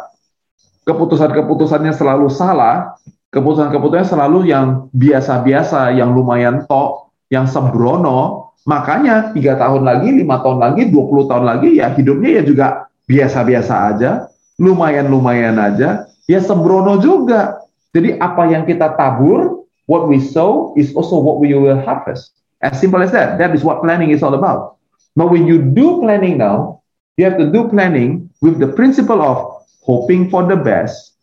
keputusan-keputusannya 0.85 1.97
selalu 1.97 2.29
salah, 2.29 3.01
keputusan-keputusan 3.33 4.17
selalu 4.17 4.49
yang 4.49 4.89
biasa-biasa, 4.97 5.93
yang 5.93 6.17
lumayan 6.17 6.65
tok, 6.65 7.13
yang 7.29 7.45
sembrono, 7.45 8.53
makanya 8.65 9.37
tiga 9.37 9.61
tahun 9.61 9.85
lagi, 9.85 10.09
lima 10.13 10.41
tahun 10.41 10.59
lagi, 10.65 10.89
20 10.89 11.31
tahun 11.31 11.45
lagi, 11.45 11.69
ya 11.77 11.93
hidupnya 11.93 12.41
ya 12.41 12.43
juga 12.45 12.67
biasa-biasa 13.05 13.75
aja, 13.95 14.11
lumayan-lumayan 14.57 15.61
aja, 15.61 16.09
ya 16.25 16.41
sembrono 16.41 17.01
juga. 17.01 17.61
Jadi 17.93 18.21
apa 18.21 18.49
yang 18.49 18.69
kita 18.69 18.97
tabur, 18.97 19.65
what 19.89 20.09
we 20.09 20.21
sow 20.21 20.77
is 20.77 20.93
also 20.93 21.17
what 21.21 21.41
we 21.41 21.53
will 21.57 21.81
harvest. 21.81 22.37
As 22.61 22.77
simple 22.77 23.01
as 23.01 23.15
that. 23.15 23.39
That 23.39 23.55
is 23.55 23.63
what 23.63 23.81
planning 23.81 24.11
is 24.11 24.21
all 24.21 24.35
about. 24.35 24.77
But 25.15 25.31
when 25.31 25.47
you 25.47 25.63
do 25.63 26.03
planning 26.03 26.39
now, 26.39 26.83
you 27.17 27.25
have 27.25 27.39
to 27.39 27.51
do 27.51 27.71
planning 27.71 28.31
with 28.43 28.59
the 28.59 28.69
principle 28.69 29.23
of 29.23 29.63
hoping 29.83 30.29
for 30.29 30.47
the 30.47 30.59
best 30.59 31.17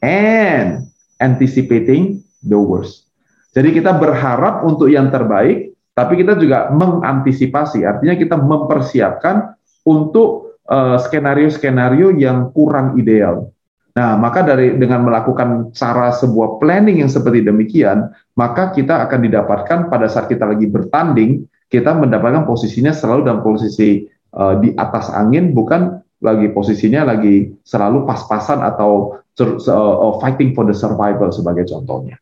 and 0.00 0.91
anticipating 1.22 2.18
the 2.42 2.58
worst. 2.58 3.06
Jadi 3.54 3.78
kita 3.78 3.94
berharap 3.94 4.66
untuk 4.66 4.90
yang 4.90 5.08
terbaik, 5.14 5.72
tapi 5.94 6.18
kita 6.18 6.34
juga 6.34 6.72
mengantisipasi. 6.74 7.86
Artinya 7.86 8.18
kita 8.18 8.34
mempersiapkan 8.34 9.54
untuk 9.86 10.58
eh, 10.66 10.98
skenario-skenario 10.98 12.10
uh, 12.10 12.16
yang 12.16 12.50
kurang 12.50 12.98
ideal. 12.98 13.52
Nah, 13.92 14.16
maka 14.16 14.40
dari 14.40 14.72
dengan 14.80 15.04
melakukan 15.04 15.68
cara 15.76 16.16
sebuah 16.16 16.56
planning 16.56 17.04
yang 17.04 17.12
seperti 17.12 17.44
demikian, 17.44 18.08
maka 18.40 18.72
kita 18.72 19.04
akan 19.04 19.20
didapatkan 19.28 19.78
pada 19.92 20.08
saat 20.08 20.32
kita 20.32 20.48
lagi 20.48 20.64
bertanding, 20.64 21.44
kita 21.68 21.92
mendapatkan 21.92 22.48
posisinya 22.48 22.96
selalu 22.96 23.28
dalam 23.28 23.44
posisi 23.44 24.08
uh, 24.32 24.56
di 24.64 24.72
atas 24.80 25.12
angin, 25.12 25.52
bukan 25.52 26.00
lagi 26.22 26.54
posisinya 26.54 27.02
lagi 27.12 27.50
selalu 27.66 28.06
pas-pasan 28.06 28.62
atau 28.62 29.18
uh, 29.42 30.12
fighting 30.22 30.54
for 30.54 30.62
the 30.62 30.72
survival 30.72 31.34
sebagai 31.34 31.66
contohnya. 31.66 32.16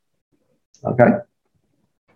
Okay. 0.81 1.21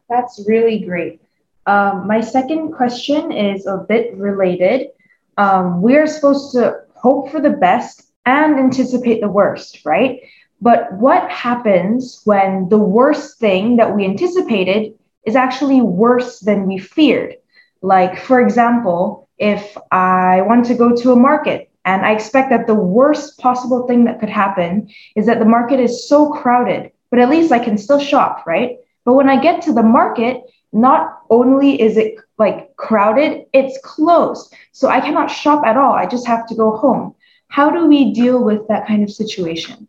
That's 0.09 0.41
really 0.49 0.81
great. 0.81 1.21
Um, 1.69 2.09
my 2.09 2.21
second 2.21 2.73
question 2.73 3.33
is 3.33 3.69
a 3.69 3.85
bit 3.85 4.17
related. 4.17 4.93
Um, 5.37 5.81
we're 5.81 6.09
supposed 6.09 6.53
to 6.57 6.85
hope 6.97 7.31
for 7.31 7.41
the 7.41 7.57
best 7.57 8.09
and 8.25 8.57
anticipate 8.57 9.21
the 9.21 9.29
worst, 9.29 9.85
right? 9.85 10.21
But 10.61 10.93
what 10.97 11.29
happens 11.29 12.21
when 12.25 12.69
the 12.69 12.79
worst 12.81 13.39
thing 13.39 13.77
that 13.77 13.95
we 13.95 14.05
anticipated 14.05 14.97
is 15.27 15.37
actually 15.37 15.81
worse 15.81 16.41
than 16.41 16.67
we 16.67 16.79
feared? 16.79 17.37
Like, 17.83 18.21
for 18.21 18.41
example, 18.41 19.29
if 19.37 19.77
I 19.93 20.41
want 20.43 20.65
to 20.67 20.75
go 20.75 20.95
to 20.97 21.13
a 21.13 21.17
market 21.17 21.69
and 21.85 22.05
I 22.05 22.13
expect 22.13 22.51
that 22.51 22.67
the 22.67 22.75
worst 22.75 23.39
possible 23.39 23.87
thing 23.87 24.05
that 24.05 24.21
could 24.21 24.31
happen 24.31 24.89
is 25.17 25.27
that 25.27 25.39
the 25.39 25.45
market 25.45 25.81
is 25.81 26.09
so 26.09 26.31
crowded, 26.33 26.91
but 27.11 27.19
at 27.19 27.29
least 27.29 27.53
I 27.53 27.59
can 27.59 27.77
still 27.77 28.01
shop, 28.01 28.45
right? 28.47 28.79
But 29.05 29.15
when 29.15 29.29
I 29.29 29.41
get 29.41 29.63
to 29.63 29.73
the 29.73 29.83
market, 29.83 30.43
not 30.73 31.21
only 31.31 31.81
is 31.81 31.97
it 31.97 32.17
like 32.39 32.75
crowded, 32.77 33.45
it's 33.53 33.79
closed. 33.85 34.53
So 34.73 34.89
I 34.89 35.01
cannot 35.01 35.31
shop 35.31 35.65
at 35.65 35.77
all. 35.77 35.93
I 35.93 36.07
just 36.07 36.27
have 36.27 36.47
to 36.49 36.55
go 36.55 36.77
home. 36.77 37.15
How 37.49 37.71
do 37.71 37.87
we 37.87 38.13
deal 38.13 38.43
with 38.43 38.67
that 38.69 38.87
kind 38.87 39.03
of 39.03 39.11
situation? 39.11 39.87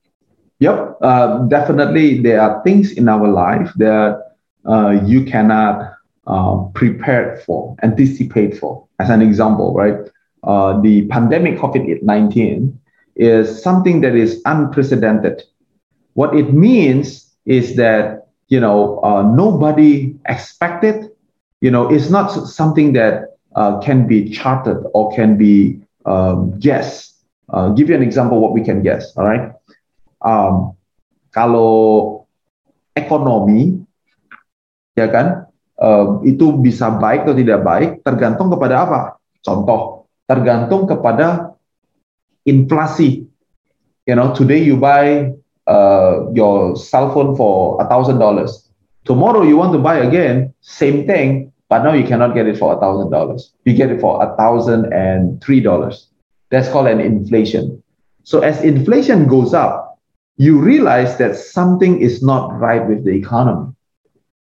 Yep, 0.59 0.97
uh, 1.01 1.39
definitely. 1.47 2.21
There 2.21 2.39
are 2.41 2.61
things 2.63 2.91
in 2.91 3.09
our 3.09 3.27
life 3.27 3.71
that 3.77 4.35
uh, 4.65 4.99
you 5.03 5.25
cannot 5.25 5.93
uh, 6.27 6.57
prepare 6.73 7.41
for, 7.45 7.75
anticipate 7.83 8.57
for. 8.57 8.85
As 8.99 9.09
an 9.09 9.21
example, 9.21 9.73
right? 9.73 9.95
Uh, 10.45 10.79
the 10.81 11.07
pandemic 11.07 11.57
COVID 11.57 12.03
19 12.03 12.79
is 13.15 13.61
something 13.61 14.01
that 14.01 14.15
is 14.15 14.41
unprecedented. 14.45 15.41
What 16.13 16.35
it 16.35 16.53
means 16.53 17.33
is 17.45 17.75
that, 17.75 18.27
you 18.47 18.59
know, 18.59 18.99
uh, 19.01 19.23
nobody 19.23 20.15
expected, 20.27 21.09
you 21.61 21.71
know, 21.71 21.89
it's 21.89 22.09
not 22.09 22.29
something 22.29 22.93
that 22.93 23.37
uh, 23.55 23.79
can 23.79 24.07
be 24.07 24.29
charted 24.29 24.77
or 24.93 25.11
can 25.15 25.37
be 25.37 25.81
um, 26.05 26.57
guessed. 26.59 27.15
Uh, 27.49 27.69
give 27.69 27.89
you 27.89 27.95
an 27.95 28.03
example 28.03 28.39
what 28.39 28.53
we 28.53 28.63
can 28.63 28.81
guess, 28.81 29.15
all 29.17 29.25
right? 29.25 29.53
Um, 30.21 30.73
kalau 31.29 32.25
ekonomi, 32.97 33.85
ya 34.97 35.07
kan, 35.07 35.45
um, 35.77 36.25
itu 36.25 36.57
bisa 36.57 36.89
baik 36.97 37.29
atau 37.29 37.37
tidak 37.37 37.61
baik 37.61 37.89
tergantung 38.01 38.49
kepada 38.49 38.75
apa? 38.87 38.99
Contoh, 39.45 39.94
tergantung 40.29 40.85
kepada 40.89 41.55
inflasi. 42.45 43.25
You 44.05 44.15
know, 44.15 44.33
today 44.33 44.61
you 44.61 44.77
buy 44.77 45.33
uh, 45.65 46.29
your 46.33 46.75
cell 46.77 47.09
phone 47.13 47.35
for 47.35 47.81
a 47.81 47.85
thousand 47.89 48.19
dollars. 48.19 48.69
Tomorrow 49.05 49.43
you 49.43 49.57
want 49.57 49.73
to 49.73 49.81
buy 49.81 50.01
again, 50.01 50.53
same 50.61 51.05
thing, 51.05 51.53
but 51.69 51.81
now 51.81 51.93
you 51.93 52.05
cannot 52.05 52.33
get 52.33 52.45
it 52.45 52.57
for 52.57 52.73
a 52.73 52.79
thousand 52.79 53.09
dollars. 53.09 53.53
You 53.65 53.73
get 53.73 53.89
it 53.89 54.01
for 54.01 54.21
a 54.21 54.35
thousand 54.37 54.93
and 54.93 55.41
three 55.41 55.61
dollars. 55.61 56.09
That's 56.49 56.69
called 56.69 56.87
an 56.87 57.01
inflation. 57.01 57.81
So 58.23 58.41
as 58.41 58.61
inflation 58.61 59.27
goes 59.27 59.53
up, 59.53 59.97
you 60.37 60.57
realize 60.59 61.17
that 61.17 61.37
something 61.37 62.01
is 62.01 62.21
not 62.21 62.53
right 62.57 62.85
with 62.85 63.05
the 63.05 63.13
economy 63.13 63.75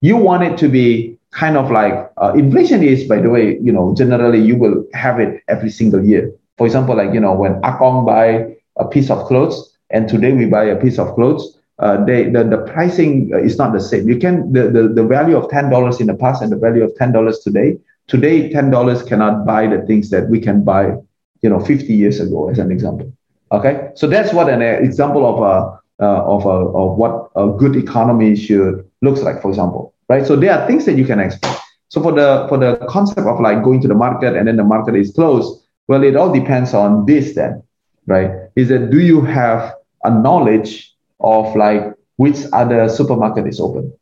you 0.01 0.15
want 0.17 0.43
it 0.43 0.57
to 0.59 0.67
be 0.69 1.16
kind 1.31 1.57
of 1.57 1.71
like 1.71 2.11
uh, 2.17 2.33
inflation 2.33 2.83
is, 2.83 3.03
by 3.07 3.19
the 3.19 3.29
way, 3.29 3.59
you 3.59 3.71
know, 3.71 3.93
generally 3.95 4.39
you 4.39 4.57
will 4.57 4.85
have 4.93 5.19
it 5.19 5.43
every 5.47 5.69
single 5.69 6.03
year. 6.03 6.33
For 6.57 6.65
example, 6.65 6.95
like, 6.95 7.13
you 7.13 7.19
know, 7.19 7.33
when 7.33 7.61
Akong 7.61 8.05
buy 8.05 8.55
a 8.77 8.87
piece 8.87 9.09
of 9.09 9.25
clothes 9.27 9.77
and 9.89 10.07
today 10.09 10.33
we 10.33 10.45
buy 10.45 10.65
a 10.65 10.75
piece 10.75 10.97
of 10.97 11.13
clothes, 11.15 11.57
uh, 11.79 12.03
they, 12.05 12.29
the, 12.29 12.43
the 12.43 12.57
pricing 12.73 13.29
uh, 13.33 13.37
is 13.37 13.57
not 13.57 13.71
the 13.71 13.79
same. 13.79 14.09
You 14.09 14.17
can, 14.17 14.51
the, 14.51 14.69
the, 14.69 14.87
the 14.87 15.03
value 15.03 15.37
of 15.37 15.49
$10 15.49 16.01
in 16.01 16.07
the 16.07 16.15
past 16.15 16.41
and 16.41 16.51
the 16.51 16.57
value 16.57 16.83
of 16.83 16.91
$10 16.95 17.43
today, 17.43 17.77
today 18.07 18.49
$10 18.49 19.07
cannot 19.07 19.45
buy 19.45 19.67
the 19.67 19.85
things 19.85 20.09
that 20.09 20.27
we 20.29 20.39
can 20.39 20.63
buy, 20.63 20.93
you 21.41 21.49
know, 21.49 21.59
50 21.59 21.93
years 21.93 22.19
ago 22.19 22.49
as 22.49 22.57
an 22.57 22.71
example. 22.71 23.13
Okay. 23.51 23.91
So 23.95 24.07
that's 24.07 24.33
what 24.33 24.49
an 24.49 24.61
example 24.61 25.25
of 25.25 25.41
a, 25.41 26.03
uh, 26.03 26.23
of, 26.23 26.45
a, 26.45 26.49
of 26.49 26.97
what 26.97 27.29
a 27.35 27.47
good 27.49 27.75
economy 27.75 28.35
should 28.35 28.89
looks 29.01 29.21
like, 29.21 29.41
for 29.41 29.49
example, 29.49 29.93
right? 30.09 30.25
So 30.25 30.35
there 30.35 30.57
are 30.57 30.67
things 30.67 30.85
that 30.85 30.97
you 30.97 31.05
can 31.05 31.19
expect. 31.19 31.61
So 31.89 32.01
for 32.01 32.11
the 32.11 32.45
for 32.49 32.57
the 32.57 32.75
concept 32.89 33.27
of 33.27 33.39
like 33.39 33.63
going 33.63 33.81
to 33.81 33.87
the 33.87 33.95
market 33.95 34.35
and 34.35 34.47
then 34.47 34.57
the 34.57 34.63
market 34.63 34.95
is 34.95 35.13
closed, 35.13 35.63
well, 35.87 36.03
it 36.03 36.15
all 36.15 36.31
depends 36.33 36.73
on 36.73 37.05
this 37.05 37.35
then, 37.35 37.63
right? 38.05 38.31
Is 38.55 38.69
that 38.69 38.89
do 38.91 38.99
you 38.99 39.21
have 39.21 39.75
a 40.03 40.11
knowledge 40.11 40.93
of 41.19 41.55
like 41.55 41.93
which 42.17 42.37
other 42.51 42.89
supermarket 42.89 43.47
is 43.47 43.59
open? 43.59 43.93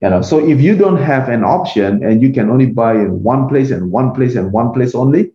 You 0.00 0.10
know, 0.10 0.22
so 0.22 0.44
if 0.44 0.60
you 0.60 0.76
don't 0.76 0.96
have 0.96 1.28
an 1.28 1.44
option 1.44 2.02
and 2.02 2.20
you 2.20 2.32
can 2.32 2.50
only 2.50 2.66
buy 2.66 2.94
in 2.94 3.22
one 3.22 3.48
place 3.48 3.70
and 3.70 3.92
one 3.92 4.12
place 4.12 4.34
and 4.34 4.52
one 4.52 4.72
place 4.72 4.96
only, 4.96 5.30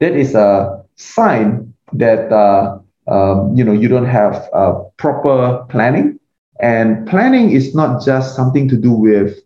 that 0.00 0.12
is 0.12 0.34
a 0.34 0.84
sign 0.96 1.72
that 1.94 2.30
uh, 2.30 2.78
um, 3.08 3.56
you 3.56 3.64
know 3.64 3.72
you 3.72 3.88
don't 3.88 4.06
have 4.06 4.48
uh, 4.52 4.72
proper 4.98 5.64
planning 5.70 6.09
and 6.60 7.06
planning 7.08 7.50
is 7.50 7.74
not 7.74 8.04
just 8.04 8.36
something 8.36 8.68
to 8.68 8.76
do 8.76 8.92
with, 8.92 9.38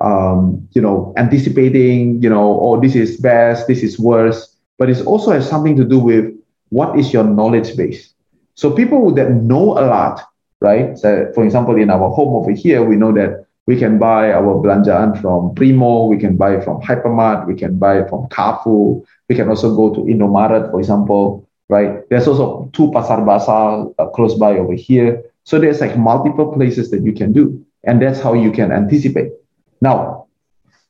um, 0.00 0.68
you 0.72 0.82
know, 0.82 1.12
anticipating, 1.16 2.22
you 2.22 2.28
know, 2.28 2.60
oh, 2.60 2.80
this 2.80 2.94
is 2.94 3.16
best, 3.18 3.66
this 3.66 3.82
is 3.82 3.98
worse, 3.98 4.56
but 4.78 4.90
it 4.90 5.04
also 5.06 5.32
has 5.32 5.48
something 5.48 5.76
to 5.76 5.84
do 5.84 5.98
with 5.98 6.34
what 6.70 6.98
is 6.98 7.12
your 7.12 7.24
knowledge 7.24 7.76
base. 7.76 8.12
So 8.54 8.70
people 8.70 9.14
that 9.14 9.30
know 9.30 9.78
a 9.78 9.86
lot, 9.86 10.22
right? 10.60 10.98
So 10.98 11.30
for 11.34 11.44
example, 11.44 11.76
in 11.76 11.90
our 11.90 12.10
home 12.10 12.34
over 12.34 12.50
here, 12.50 12.82
we 12.82 12.96
know 12.96 13.12
that 13.12 13.46
we 13.66 13.76
can 13.78 13.98
buy 13.98 14.32
our 14.32 14.54
belanjaan 14.64 15.20
from 15.20 15.54
Primo, 15.54 16.06
we 16.06 16.16
can 16.16 16.36
buy 16.36 16.58
from 16.60 16.80
Hypermart, 16.80 17.46
we 17.46 17.54
can 17.54 17.78
buy 17.78 18.02
from 18.08 18.26
Carrefour, 18.30 19.04
we 19.28 19.34
can 19.36 19.48
also 19.48 19.76
go 19.76 19.94
to 19.94 20.00
Indomaret, 20.00 20.70
for 20.70 20.80
example, 20.80 21.46
right? 21.68 22.08
There's 22.08 22.26
also 22.26 22.70
two 22.72 22.90
pasar 22.90 23.20
basah 23.28 23.94
uh, 23.98 24.06
close 24.08 24.34
by 24.34 24.56
over 24.56 24.72
here. 24.72 25.22
So 25.48 25.58
there's 25.58 25.80
like 25.80 25.96
multiple 25.96 26.52
places 26.52 26.90
that 26.90 27.02
you 27.02 27.14
can 27.14 27.32
do, 27.32 27.64
and 27.82 28.02
that's 28.02 28.20
how 28.20 28.34
you 28.34 28.52
can 28.52 28.70
anticipate. 28.70 29.32
Now, 29.80 30.26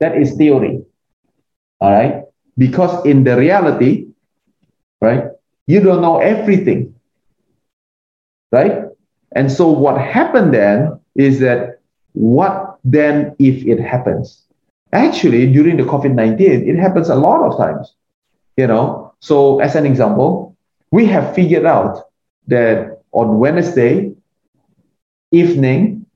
that 0.00 0.16
is 0.20 0.34
theory, 0.34 0.82
all 1.78 1.92
right? 1.92 2.24
Because 2.56 3.06
in 3.06 3.22
the 3.22 3.36
reality, 3.36 4.08
right, 5.00 5.26
you 5.68 5.78
don't 5.78 6.02
know 6.02 6.18
everything, 6.18 6.92
right? 8.50 8.82
And 9.30 9.52
so 9.52 9.68
what 9.68 10.00
happened 10.00 10.52
then 10.52 10.98
is 11.14 11.38
that 11.38 11.78
what 12.14 12.80
then 12.82 13.36
if 13.38 13.64
it 13.64 13.78
happens? 13.78 14.42
Actually, 14.92 15.52
during 15.52 15.76
the 15.76 15.84
COVID 15.84 16.14
19, 16.14 16.68
it 16.68 16.76
happens 16.76 17.08
a 17.08 17.14
lot 17.14 17.42
of 17.42 17.56
times, 17.56 17.94
you 18.56 18.66
know? 18.66 19.14
So, 19.20 19.60
as 19.60 19.76
an 19.76 19.86
example, 19.86 20.56
we 20.90 21.06
have 21.06 21.32
figured 21.36 21.64
out 21.64 22.10
that 22.48 23.02
on 23.12 23.38
Wednesday 23.38 24.17
evening 25.30 26.06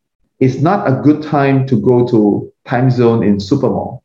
is 0.41 0.63
not 0.63 0.89
a 0.89 1.01
good 1.03 1.23
time 1.23 1.67
to 1.67 1.79
go 1.81 2.07
to 2.09 2.53
time 2.65 2.91
zone 2.91 3.23
in 3.23 3.37
Supermall. 3.39 4.03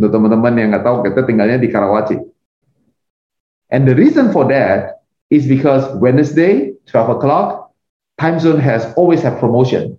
Untuk 0.00 0.10
teman-teman 0.10 0.58
yang 0.58 0.68
nggak 0.74 0.82
tahu, 0.82 1.06
kita 1.06 1.22
tinggalnya 1.22 1.62
di 1.62 1.70
Karawaci. 1.70 2.18
And 3.70 3.86
the 3.86 3.94
reason 3.94 4.34
for 4.34 4.48
that 4.50 5.06
is 5.30 5.46
because 5.48 5.86
Wednesday, 5.96 6.76
12 6.90 7.16
o'clock, 7.16 7.72
time 8.18 8.36
zone 8.42 8.60
has 8.60 8.84
always 8.98 9.22
have 9.22 9.38
promotion. 9.38 9.96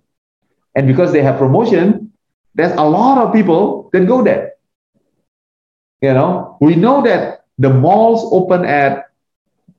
And 0.74 0.86
because 0.86 1.10
they 1.10 1.22
have 1.22 1.38
promotion, 1.38 2.12
there's 2.54 2.74
a 2.76 2.86
lot 2.86 3.18
of 3.18 3.32
people 3.32 3.90
that 3.92 4.06
go 4.06 4.22
there. 4.22 4.54
You 6.02 6.12
know, 6.14 6.58
we 6.60 6.76
know 6.76 7.02
that 7.02 7.46
the 7.58 7.70
malls 7.70 8.28
open 8.30 8.64
at 8.64 9.10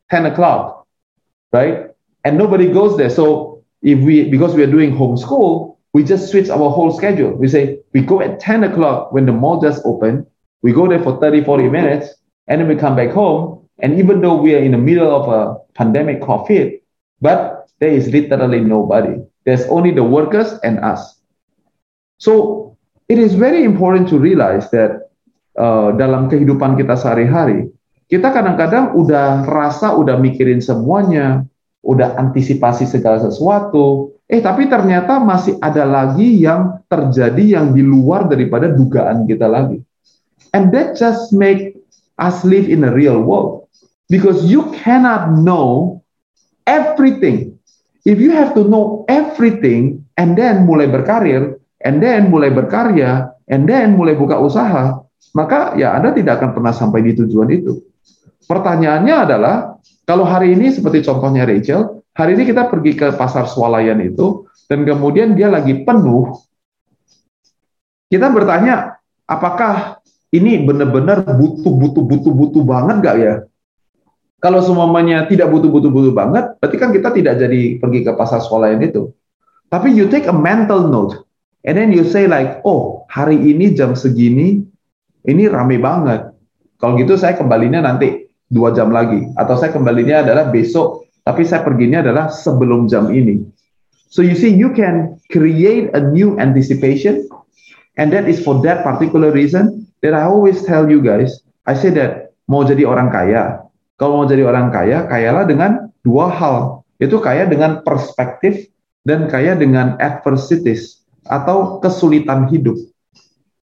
10 0.09 0.25
o'clock, 0.25 0.87
right? 1.53 1.91
And 2.23 2.37
nobody 2.37 2.71
goes 2.71 2.97
there. 2.97 3.09
So 3.09 3.54
if 3.85 4.01
we, 4.01 4.25
because 4.25 4.57
we 4.57 4.63
are 4.65 4.71
doing 4.71 4.97
homeschool, 4.97 5.77
we 5.93 6.03
just 6.03 6.33
switch 6.33 6.49
our 6.49 6.69
whole 6.73 6.91
schedule. 6.91 7.37
We 7.37 7.47
say 7.47 7.79
we 7.93 8.01
go 8.01 8.19
at 8.19 8.41
10 8.41 8.65
o'clock 8.65 9.13
when 9.13 9.29
the 9.29 9.31
mall 9.31 9.61
just 9.61 9.85
open, 9.85 10.25
we 10.65 10.73
go 10.73 10.89
there 10.89 10.99
for 10.99 11.21
30, 11.21 11.45
40 11.45 11.69
minutes, 11.69 12.09
and 12.49 12.59
then 12.59 12.67
we 12.67 12.75
come 12.75 12.97
back 12.97 13.11
home. 13.11 13.61
And 13.77 13.99
even 14.01 14.21
though 14.21 14.41
we 14.41 14.55
are 14.55 14.63
in 14.63 14.71
the 14.71 14.81
middle 14.81 15.13
of 15.13 15.29
a 15.29 15.61
pandemic 15.77 16.21
COVID, 16.21 16.81
but 17.21 17.69
there 17.79 17.93
is 17.93 18.09
literally 18.09 18.59
nobody. 18.59 19.21
There's 19.45 19.69
only 19.69 19.91
the 19.91 20.03
workers 20.03 20.57
and 20.63 20.79
us. 20.79 21.21
So 22.17 22.77
it 23.07 23.19
is 23.19 23.35
very 23.35 23.63
important 23.63 24.09
to 24.09 24.17
realize 24.17 24.71
that 24.71 25.13
uh, 25.53 25.93
dalam 25.93 26.33
kehidupan 26.33 26.81
kita 26.81 26.97
sehari-hari, 26.97 27.69
kita 28.09 28.33
kadang-kadang 28.33 28.97
udah 28.97 29.45
rasa 29.45 29.93
udah 29.93 30.17
mikirin 30.17 30.57
semuanya, 30.57 31.45
udah 31.85 32.17
antisipasi 32.17 32.89
segala 32.89 33.21
sesuatu, 33.21 34.17
eh 34.25 34.41
tapi 34.41 34.65
ternyata 34.65 35.21
masih 35.21 35.61
ada 35.61 35.85
lagi 35.85 36.41
yang 36.41 36.81
terjadi 36.89 37.61
yang 37.61 37.77
di 37.77 37.85
luar 37.85 38.25
daripada 38.25 38.73
dugaan 38.73 39.29
kita 39.29 39.45
lagi. 39.45 39.79
And 40.51 40.73
that 40.73 40.97
just 40.97 41.29
make 41.29 41.77
us 42.17 42.41
live 42.41 42.65
in 42.65 42.81
a 42.83 42.91
real 42.91 43.21
world. 43.21 43.69
Because 44.09 44.45
you 44.45 44.69
cannot 44.81 45.33
know 45.41 46.01
everything. 46.65 47.57
If 48.05 48.21
you 48.21 48.33
have 48.33 48.53
to 48.53 48.65
know 48.65 49.05
everything 49.09 50.05
and 50.17 50.37
then 50.37 50.69
mulai 50.69 50.89
berkarir, 50.89 51.57
and 51.85 52.01
then 52.01 52.29
mulai 52.33 52.53
berkarya, 52.53 53.33
and 53.49 53.69
then 53.69 53.93
mulai 53.97 54.17
buka 54.17 54.37
usaha, 54.41 55.01
maka 55.37 55.77
ya 55.77 55.93
Anda 55.97 56.13
tidak 56.17 56.41
akan 56.41 56.49
pernah 56.57 56.73
sampai 56.73 57.05
di 57.05 57.13
tujuan 57.17 57.49
itu. 57.53 57.81
Pertanyaannya 58.45 59.15
adalah, 59.25 59.55
kalau 60.05 60.25
hari 60.25 60.53
ini 60.53 60.69
seperti 60.69 61.01
contohnya 61.01 61.49
Rachel, 61.49 62.05
hari 62.13 62.37
ini 62.37 62.45
kita 62.45 62.69
pergi 62.69 62.93
ke 62.93 63.07
pasar 63.17 63.49
swalayan 63.49 63.97
itu, 64.05 64.45
dan 64.69 64.85
kemudian 64.85 65.33
dia 65.33 65.49
lagi 65.49 65.81
penuh, 65.81 66.37
kita 68.05 68.29
bertanya, 68.29 69.01
apakah 69.25 69.97
ini 70.29 70.61
benar-benar 70.61 71.25
butuh, 71.25 71.73
butuh, 71.73 72.03
butuh, 72.05 72.33
butuh 72.33 72.63
banget 72.63 72.95
nggak 73.01 73.17
ya? 73.17 73.35
Kalau 74.37 74.61
semuanya 74.61 75.25
tidak 75.25 75.49
butuh, 75.49 75.73
butuh, 75.73 75.89
butuh 75.89 76.13
banget, 76.13 76.53
berarti 76.61 76.77
kan 76.77 76.89
kita 76.93 77.09
tidak 77.17 77.33
jadi 77.41 77.61
pergi 77.81 77.99
ke 78.05 78.11
pasar 78.13 78.45
swalayan 78.45 78.85
itu. 78.85 79.09
Tapi 79.73 79.89
you 79.89 80.05
take 80.05 80.29
a 80.29 80.35
mental 80.35 80.85
note, 80.85 81.25
and 81.65 81.73
then 81.73 81.89
you 81.89 82.05
say 82.05 82.29
like, 82.29 82.61
oh 82.61 83.09
hari 83.09 83.41
ini 83.41 83.73
jam 83.73 83.97
segini, 83.97 84.61
ini 85.25 85.43
rame 85.49 85.81
banget. 85.81 86.29
Kalau 86.77 86.93
gitu 87.01 87.17
saya 87.17 87.33
kembalinya 87.33 87.81
nanti 87.81 88.24
dua 88.51 88.73
jam 88.73 88.93
lagi 88.93 89.25
atau 89.35 89.55
saya 89.57 89.73
kembalinya 89.73 90.21
adalah 90.21 90.49
besok 90.49 91.09
tapi 91.25 91.41
saya 91.45 91.65
perginya 91.65 92.05
adalah 92.05 92.29
sebelum 92.29 92.85
jam 92.85 93.09
ini 93.09 93.41
so 94.09 94.21
you 94.21 94.37
see 94.37 94.53
you 94.53 94.69
can 94.73 95.17
create 95.33 95.89
a 95.97 96.01
new 96.01 96.37
anticipation 96.37 97.25
And 97.95 98.11
that 98.11 98.27
is 98.27 98.43
for 98.43 98.59
that 98.67 98.83
particular 98.83 99.31
reason 99.31 99.87
that 100.03 100.11
I 100.11 100.27
always 100.27 100.63
tell 100.67 100.91
you 100.91 100.99
guys, 100.99 101.39
I 101.63 101.79
say 101.79 101.95
that 101.95 102.35
mau 102.51 102.67
jadi 102.67 102.83
orang 102.83 103.07
kaya, 103.07 103.63
kalau 103.95 104.23
mau 104.23 104.27
jadi 104.27 104.43
orang 104.43 104.69
kaya, 104.69 105.07
kayalah 105.07 105.47
dengan 105.47 105.71
dua 106.03 106.27
hal. 106.27 106.83
Itu 106.99 107.23
kaya 107.23 107.47
dengan 107.47 107.83
perspektif 107.83 108.67
dan 109.07 109.31
kaya 109.31 109.55
dengan 109.55 109.95
adversities 109.99 111.03
atau 111.27 111.79
kesulitan 111.79 112.51
hidup. 112.51 112.75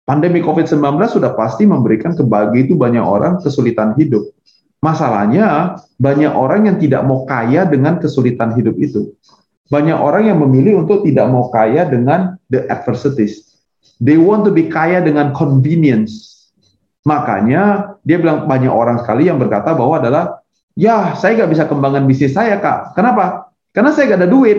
Pandemi 0.06 0.38
COVID-19 0.38 0.78
sudah 1.11 1.35
pasti 1.35 1.66
memberikan 1.66 2.14
ke 2.14 2.23
itu 2.59 2.78
banyak 2.78 3.02
orang 3.02 3.42
kesulitan 3.42 3.95
hidup. 3.99 4.23
Masalahnya, 4.85 5.80
banyak 5.97 6.33
orang 6.33 6.68
yang 6.68 6.76
tidak 6.76 7.02
mau 7.09 7.25
kaya 7.25 7.64
dengan 7.64 7.97
kesulitan 7.97 8.52
hidup 8.54 8.76
itu. 8.76 9.16
Banyak 9.66 9.99
orang 9.99 10.30
yang 10.30 10.38
memilih 10.38 10.87
untuk 10.87 11.02
tidak 11.02 11.26
mau 11.26 11.50
kaya 11.50 11.88
dengan 11.88 12.38
the 12.52 12.68
adversities. 12.71 13.59
They 13.99 14.21
want 14.21 14.45
to 14.47 14.52
be 14.52 14.68
kaya 14.68 15.02
dengan 15.02 15.33
convenience. 15.35 16.37
Makanya 17.02 17.97
dia 18.04 18.18
bilang 18.21 18.47
banyak 18.47 18.71
orang 18.71 19.00
sekali 19.02 19.26
yang 19.26 19.40
berkata 19.40 19.75
bahwa 19.75 19.99
adalah, 19.99 20.45
ya 20.78 21.16
saya 21.18 21.38
nggak 21.42 21.50
bisa 21.50 21.64
kembangkan 21.66 22.04
bisnis 22.04 22.37
saya 22.37 22.61
kak. 22.61 22.95
Kenapa? 22.95 23.50
Karena 23.73 23.90
saya 23.90 24.12
nggak 24.12 24.21
ada 24.23 24.30
duit. 24.30 24.59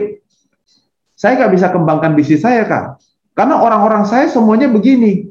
Saya 1.13 1.39
nggak 1.39 1.53
bisa 1.53 1.67
kembangkan 1.71 2.11
bisnis 2.17 2.41
saya 2.41 2.65
kak. 2.65 2.99
Karena 3.37 3.61
orang-orang 3.61 4.03
saya 4.09 4.25
semuanya 4.27 4.67
begini. 4.67 5.29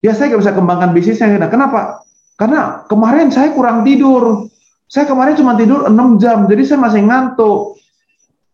Ya 0.00 0.14
saya 0.14 0.32
nggak 0.32 0.42
bisa 0.48 0.54
kembangkan 0.54 0.90
bisnis 0.94 1.18
saya. 1.18 1.36
Kenapa? 1.50 2.06
Karena 2.42 2.82
kemarin 2.90 3.30
saya 3.30 3.54
kurang 3.54 3.86
tidur. 3.86 4.50
Saya 4.90 5.06
kemarin 5.06 5.38
cuma 5.38 5.54
tidur 5.54 5.86
6 5.86 6.18
jam, 6.18 6.50
jadi 6.50 6.62
saya 6.66 6.82
masih 6.82 7.06
ngantuk. 7.06 7.78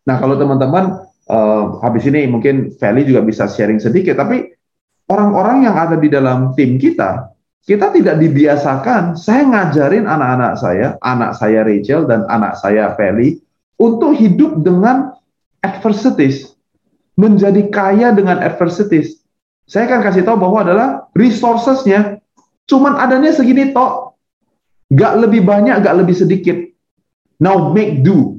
Nah 0.05 0.21
kalau 0.21 0.37
teman-teman 0.37 1.09
uh, 1.25 1.81
habis 1.81 2.05
ini 2.05 2.29
mungkin 2.29 2.69
Feli 2.77 3.09
juga 3.09 3.25
bisa 3.25 3.49
sharing 3.49 3.81
sedikit, 3.81 4.21
tapi 4.21 4.45
orang-orang 5.09 5.65
yang 5.65 5.81
ada 5.81 5.97
di 5.97 6.13
dalam 6.13 6.53
tim 6.53 6.77
kita, 6.77 7.33
kita 7.65 7.89
tidak 7.97 8.21
dibiasakan. 8.21 9.17
Saya 9.17 9.49
ngajarin 9.49 10.05
anak-anak 10.05 10.53
saya, 10.61 11.01
anak 11.01 11.33
saya 11.41 11.65
Rachel 11.65 12.05
dan 12.05 12.29
anak 12.29 12.61
saya 12.61 12.93
Feli, 12.93 13.41
untuk 13.81 14.13
hidup 14.21 14.61
dengan 14.61 15.17
adversities, 15.65 16.53
menjadi 17.17 17.73
kaya 17.73 18.13
dengan 18.13 18.37
adversities. 18.45 19.25
Saya 19.65 19.89
akan 19.89 20.01
kasih 20.05 20.29
tahu 20.29 20.37
bahwa 20.37 20.61
adalah 20.61 20.89
resourcesnya 21.17 22.21
cuman 22.69 23.01
adanya 23.01 23.33
segini 23.33 23.73
tok. 23.73 24.15
Gak 24.93 25.21
lebih 25.21 25.45
banyak, 25.45 25.81
gak 25.81 25.97
lebih 26.05 26.17
sedikit. 26.17 26.57
Now 27.41 27.73
make 27.73 28.05
do. 28.05 28.39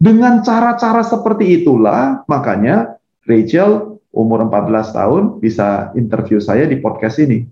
Dengan 0.00 0.40
cara-cara 0.40 1.04
seperti 1.04 1.60
itulah, 1.60 2.24
makanya 2.24 2.96
Rachel 3.28 4.00
umur 4.10 4.48
14 4.48 4.96
tahun 4.96 5.22
bisa 5.38 5.92
interview 5.94 6.40
saya 6.40 6.64
di 6.64 6.80
podcast 6.80 7.20
ini. 7.20 7.44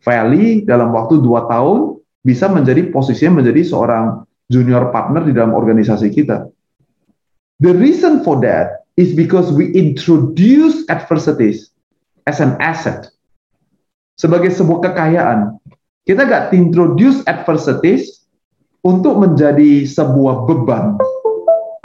Feli 0.00 0.62
dalam 0.62 0.94
waktu 0.94 1.18
2 1.18 1.50
tahun 1.50 1.98
bisa 2.24 2.48
menjadi 2.48 2.88
posisinya 2.88 3.42
menjadi 3.42 3.66
seorang 3.66 4.24
junior 4.48 4.92
partner 4.92 5.24
di 5.24 5.32
dalam 5.32 5.52
organisasi 5.52 6.08
kita. 6.12 6.48
The 7.60 7.72
reason 7.72 8.22
for 8.22 8.40
that 8.44 8.84
is 8.96 9.14
because 9.16 9.50
we 9.50 9.72
introduce 9.72 10.86
adversities 10.88 11.74
as 12.28 12.38
an 12.38 12.56
asset 12.60 13.13
sebagai 14.14 14.50
sebuah 14.54 14.90
kekayaan. 14.90 15.58
Kita 16.04 16.28
gak 16.28 16.52
introduce 16.52 17.24
adversities 17.24 18.24
untuk 18.84 19.16
menjadi 19.16 19.88
sebuah 19.88 20.44
beban. 20.44 21.00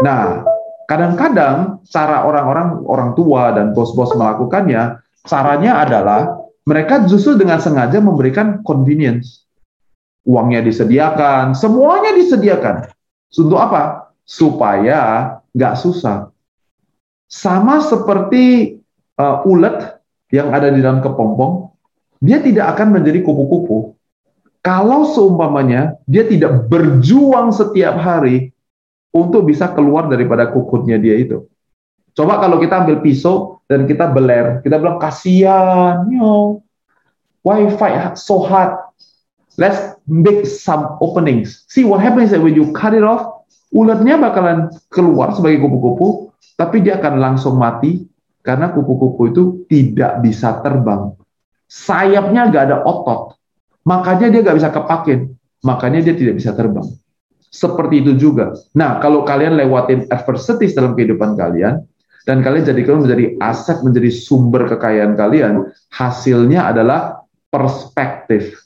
Nah, 0.04 0.44
kadang-kadang 0.92 1.80
cara 1.88 2.28
orang-orang 2.28 2.84
orang 2.84 3.12
tua 3.16 3.56
dan 3.56 3.72
bos-bos 3.72 4.12
melakukannya, 4.20 5.00
caranya 5.24 5.88
adalah 5.88 6.40
mereka 6.68 7.08
justru 7.08 7.40
dengan 7.40 7.64
sengaja 7.64 8.04
memberikan 8.04 8.60
convenience. 8.68 9.48
Uangnya 10.28 10.62
disediakan, 10.62 11.56
semuanya 11.56 12.12
disediakan. 12.13 12.92
Untuk 13.32 13.58
apa? 13.58 14.13
Supaya 14.28 15.34
nggak 15.56 15.76
susah. 15.80 16.30
Sama 17.30 17.80
seperti 17.82 18.78
uh, 19.18 19.48
ulet 19.48 19.98
yang 20.30 20.54
ada 20.54 20.70
di 20.70 20.84
dalam 20.84 21.02
kepompong, 21.02 21.70
dia 22.19 22.43
tidak 22.43 22.75
akan 22.75 22.99
menjadi 22.99 23.23
kupu-kupu. 23.23 23.95
Kalau 24.60 25.08
seumpamanya 25.15 25.95
dia 26.03 26.27
tidak 26.27 26.67
berjuang 26.67 27.55
setiap 27.55 27.95
hari 27.95 28.51
untuk 29.15 29.47
bisa 29.47 29.71
keluar 29.71 30.12
daripada 30.12 30.51
kukutnya 30.51 30.99
dia 30.99 31.15
itu. 31.15 31.47
Coba 32.13 32.43
kalau 32.43 32.60
kita 32.60 32.84
ambil 32.84 32.99
pisau 32.99 33.63
dan 33.71 33.88
kita 33.88 34.12
beler, 34.12 34.60
kita 34.60 34.75
bilang 34.75 34.99
kasihan, 34.99 36.03
yo, 36.12 36.60
fight 37.79 38.19
so 38.19 38.43
hard? 38.43 38.75
Let's 39.55 39.95
make 40.08 40.47
some 40.47 40.99
openings. 40.99 41.63
See 41.71 41.84
what 41.88 42.03
happens 42.03 42.32
when 42.32 42.55
you 42.55 42.71
cut 42.75 42.95
it 42.95 43.03
off, 43.03 43.47
ulatnya 43.71 44.19
bakalan 44.19 44.71
keluar 44.91 45.36
sebagai 45.36 45.63
kupu-kupu, 45.63 46.32
tapi 46.60 46.84
dia 46.84 46.99
akan 46.99 47.19
langsung 47.19 47.55
mati 47.60 48.08
karena 48.43 48.71
kupu-kupu 48.71 49.32
itu 49.32 49.43
tidak 49.67 50.23
bisa 50.23 50.60
terbang. 50.63 51.15
Sayapnya 51.69 52.49
nggak 52.49 52.63
ada 52.65 52.77
otot, 52.82 53.38
makanya 53.86 54.34
dia 54.34 54.41
nggak 54.41 54.58
bisa 54.58 54.69
kepakin, 54.73 55.29
makanya 55.62 56.01
dia 56.01 56.17
tidak 56.17 56.41
bisa 56.41 56.58
terbang. 56.58 56.86
Seperti 57.49 58.01
itu 58.01 58.17
juga. 58.17 58.58
Nah, 58.73 58.97
kalau 58.97 59.21
kalian 59.21 59.58
lewatin 59.58 60.10
adversities 60.10 60.73
dalam 60.73 60.97
kehidupan 60.97 61.38
kalian, 61.38 61.86
dan 62.25 62.41
kalian 62.41 62.65
jadikan 62.65 63.01
menjadi 63.05 63.38
aset, 63.41 63.82
menjadi 63.86 64.10
sumber 64.10 64.65
kekayaan 64.69 65.13
kalian, 65.13 65.69
hasilnya 65.93 66.69
adalah 66.73 67.25
perspektif. 67.53 68.65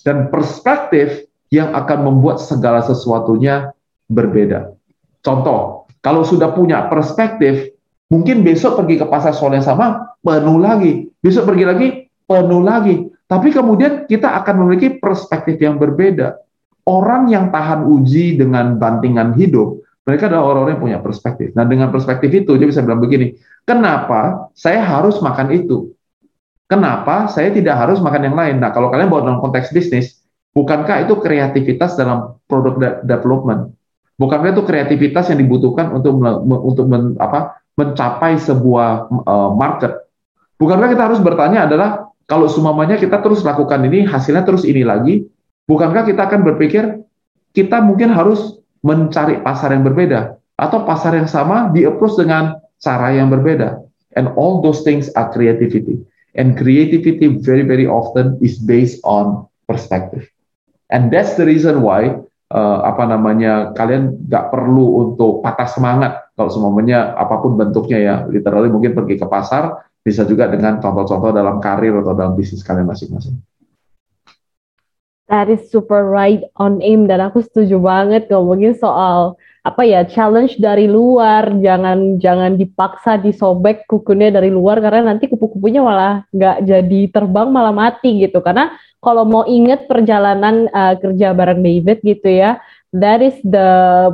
Dan 0.00 0.30
perspektif 0.30 1.26
yang 1.50 1.74
akan 1.74 2.06
membuat 2.06 2.38
segala 2.38 2.82
sesuatunya 2.82 3.74
berbeda. 4.06 4.74
Contoh, 5.22 5.86
kalau 6.02 6.22
sudah 6.22 6.50
punya 6.54 6.86
perspektif, 6.86 7.74
Mungkin 8.10 8.42
besok 8.42 8.82
pergi 8.82 8.98
ke 8.98 9.06
pasar 9.06 9.30
sol 9.30 9.54
yang 9.54 9.62
sama, 9.62 10.18
penuh 10.18 10.58
lagi. 10.58 11.06
Besok 11.22 11.54
pergi 11.54 11.64
lagi, 11.64 11.88
penuh 12.30 12.62
lagi. 12.62 13.10
Tapi 13.26 13.50
kemudian 13.50 14.06
kita 14.06 14.38
akan 14.42 14.54
memiliki 14.62 15.02
perspektif 15.02 15.58
yang 15.58 15.82
berbeda. 15.82 16.38
Orang 16.86 17.26
yang 17.30 17.50
tahan 17.50 17.86
uji 17.86 18.38
dengan 18.38 18.78
bantingan 18.78 19.34
hidup, 19.34 19.82
mereka 20.06 20.26
adalah 20.30 20.54
orang-orang 20.54 20.74
yang 20.74 20.82
punya 20.82 20.98
perspektif. 21.02 21.54
Nah, 21.54 21.66
dengan 21.66 21.90
perspektif 21.90 22.30
itu, 22.30 22.58
dia 22.58 22.66
bisa 22.66 22.82
bilang 22.82 22.98
begini, 22.98 23.38
kenapa 23.62 24.50
saya 24.54 24.82
harus 24.82 25.22
makan 25.22 25.54
itu? 25.54 25.94
Kenapa 26.66 27.30
saya 27.30 27.50
tidak 27.54 27.78
harus 27.78 27.98
makan 28.02 28.30
yang 28.30 28.36
lain? 28.38 28.62
Nah, 28.62 28.70
kalau 28.74 28.90
kalian 28.90 29.10
bawa 29.10 29.26
dalam 29.26 29.38
konteks 29.42 29.70
bisnis, 29.70 30.22
bukankah 30.54 31.06
itu 31.06 31.18
kreativitas 31.18 31.94
dalam 31.94 32.38
produk 32.50 33.02
development? 33.06 33.74
Bukankah 34.18 34.50
itu 34.54 34.62
kreativitas 34.66 35.30
yang 35.30 35.38
dibutuhkan 35.38 35.94
untuk 35.94 36.18
untuk 36.46 36.84
men, 36.90 37.14
apa 37.22 37.62
mencapai 37.78 38.36
sebuah 38.36 39.08
uh, 39.24 39.50
market. 39.56 39.96
Bukankah 40.60 40.92
kita 40.92 41.02
harus 41.08 41.20
bertanya 41.24 41.64
adalah 41.64 42.09
kalau 42.30 42.46
semuanya 42.46 42.94
kita 42.94 43.18
terus 43.18 43.42
lakukan 43.42 43.82
ini 43.90 44.06
hasilnya 44.06 44.46
terus 44.46 44.62
ini 44.62 44.86
lagi, 44.86 45.26
bukankah 45.66 46.06
kita 46.06 46.30
akan 46.30 46.46
berpikir 46.46 47.02
kita 47.50 47.82
mungkin 47.82 48.14
harus 48.14 48.62
mencari 48.86 49.42
pasar 49.42 49.74
yang 49.74 49.82
berbeda 49.82 50.38
atau 50.54 50.86
pasar 50.86 51.18
yang 51.18 51.26
sama 51.26 51.74
di 51.74 51.82
approach 51.82 52.14
dengan 52.14 52.54
cara 52.78 53.10
yang 53.10 53.34
berbeda. 53.34 53.82
And 54.14 54.30
all 54.38 54.62
those 54.62 54.86
things 54.86 55.10
are 55.18 55.26
creativity. 55.34 55.98
And 56.38 56.54
creativity 56.54 57.42
very 57.42 57.66
very 57.66 57.90
often 57.90 58.38
is 58.38 58.62
based 58.62 59.02
on 59.02 59.50
perspective. 59.66 60.30
And 60.86 61.10
that's 61.10 61.34
the 61.34 61.42
reason 61.42 61.82
why 61.82 62.14
uh, 62.54 62.78
apa 62.86 63.10
namanya 63.10 63.74
kalian 63.74 64.30
nggak 64.30 64.54
perlu 64.54 65.10
untuk 65.10 65.42
patah 65.42 65.66
semangat 65.66 66.30
kalau 66.38 66.50
semuanya 66.50 67.14
apa 67.18 67.42
pun 67.42 67.58
bentuknya 67.58 67.98
ya 67.98 68.14
literally 68.30 68.70
mungkin 68.70 68.94
pergi 68.94 69.18
ke 69.18 69.26
pasar 69.26 69.89
bisa 70.00 70.24
juga 70.24 70.48
dengan 70.48 70.80
contoh-contoh 70.80 71.30
dalam 71.32 71.60
karir 71.60 71.92
atau 72.00 72.16
dalam 72.16 72.34
bisnis 72.34 72.64
kalian 72.64 72.88
masing-masing. 72.88 73.36
That 75.30 75.46
is 75.46 75.70
super 75.70 76.10
right 76.10 76.42
on 76.58 76.82
aim 76.82 77.06
dan 77.06 77.22
aku 77.22 77.46
setuju 77.46 77.78
banget 77.78 78.26
ngomongin 78.26 78.74
soal 78.74 79.38
apa 79.62 79.86
ya 79.86 80.02
challenge 80.02 80.58
dari 80.58 80.90
luar 80.90 81.54
jangan 81.62 82.18
jangan 82.18 82.58
dipaksa 82.58 83.14
disobek 83.20 83.86
kukunya 83.86 84.34
dari 84.34 84.50
luar 84.50 84.82
karena 84.82 85.14
nanti 85.14 85.30
kupu-kupunya 85.30 85.84
malah 85.84 86.26
nggak 86.34 86.66
jadi 86.66 87.00
terbang 87.14 87.46
malah 87.52 87.70
mati 87.70 88.26
gitu 88.26 88.42
karena 88.42 88.74
kalau 89.00 89.24
mau 89.24 89.48
inget 89.48 89.88
perjalanan 89.88 90.68
uh, 90.68 90.92
kerja 91.00 91.32
bareng 91.32 91.64
David 91.64 92.04
gitu 92.04 92.28
ya, 92.28 92.60
that 92.92 93.22
is 93.22 93.38
the 93.46 94.10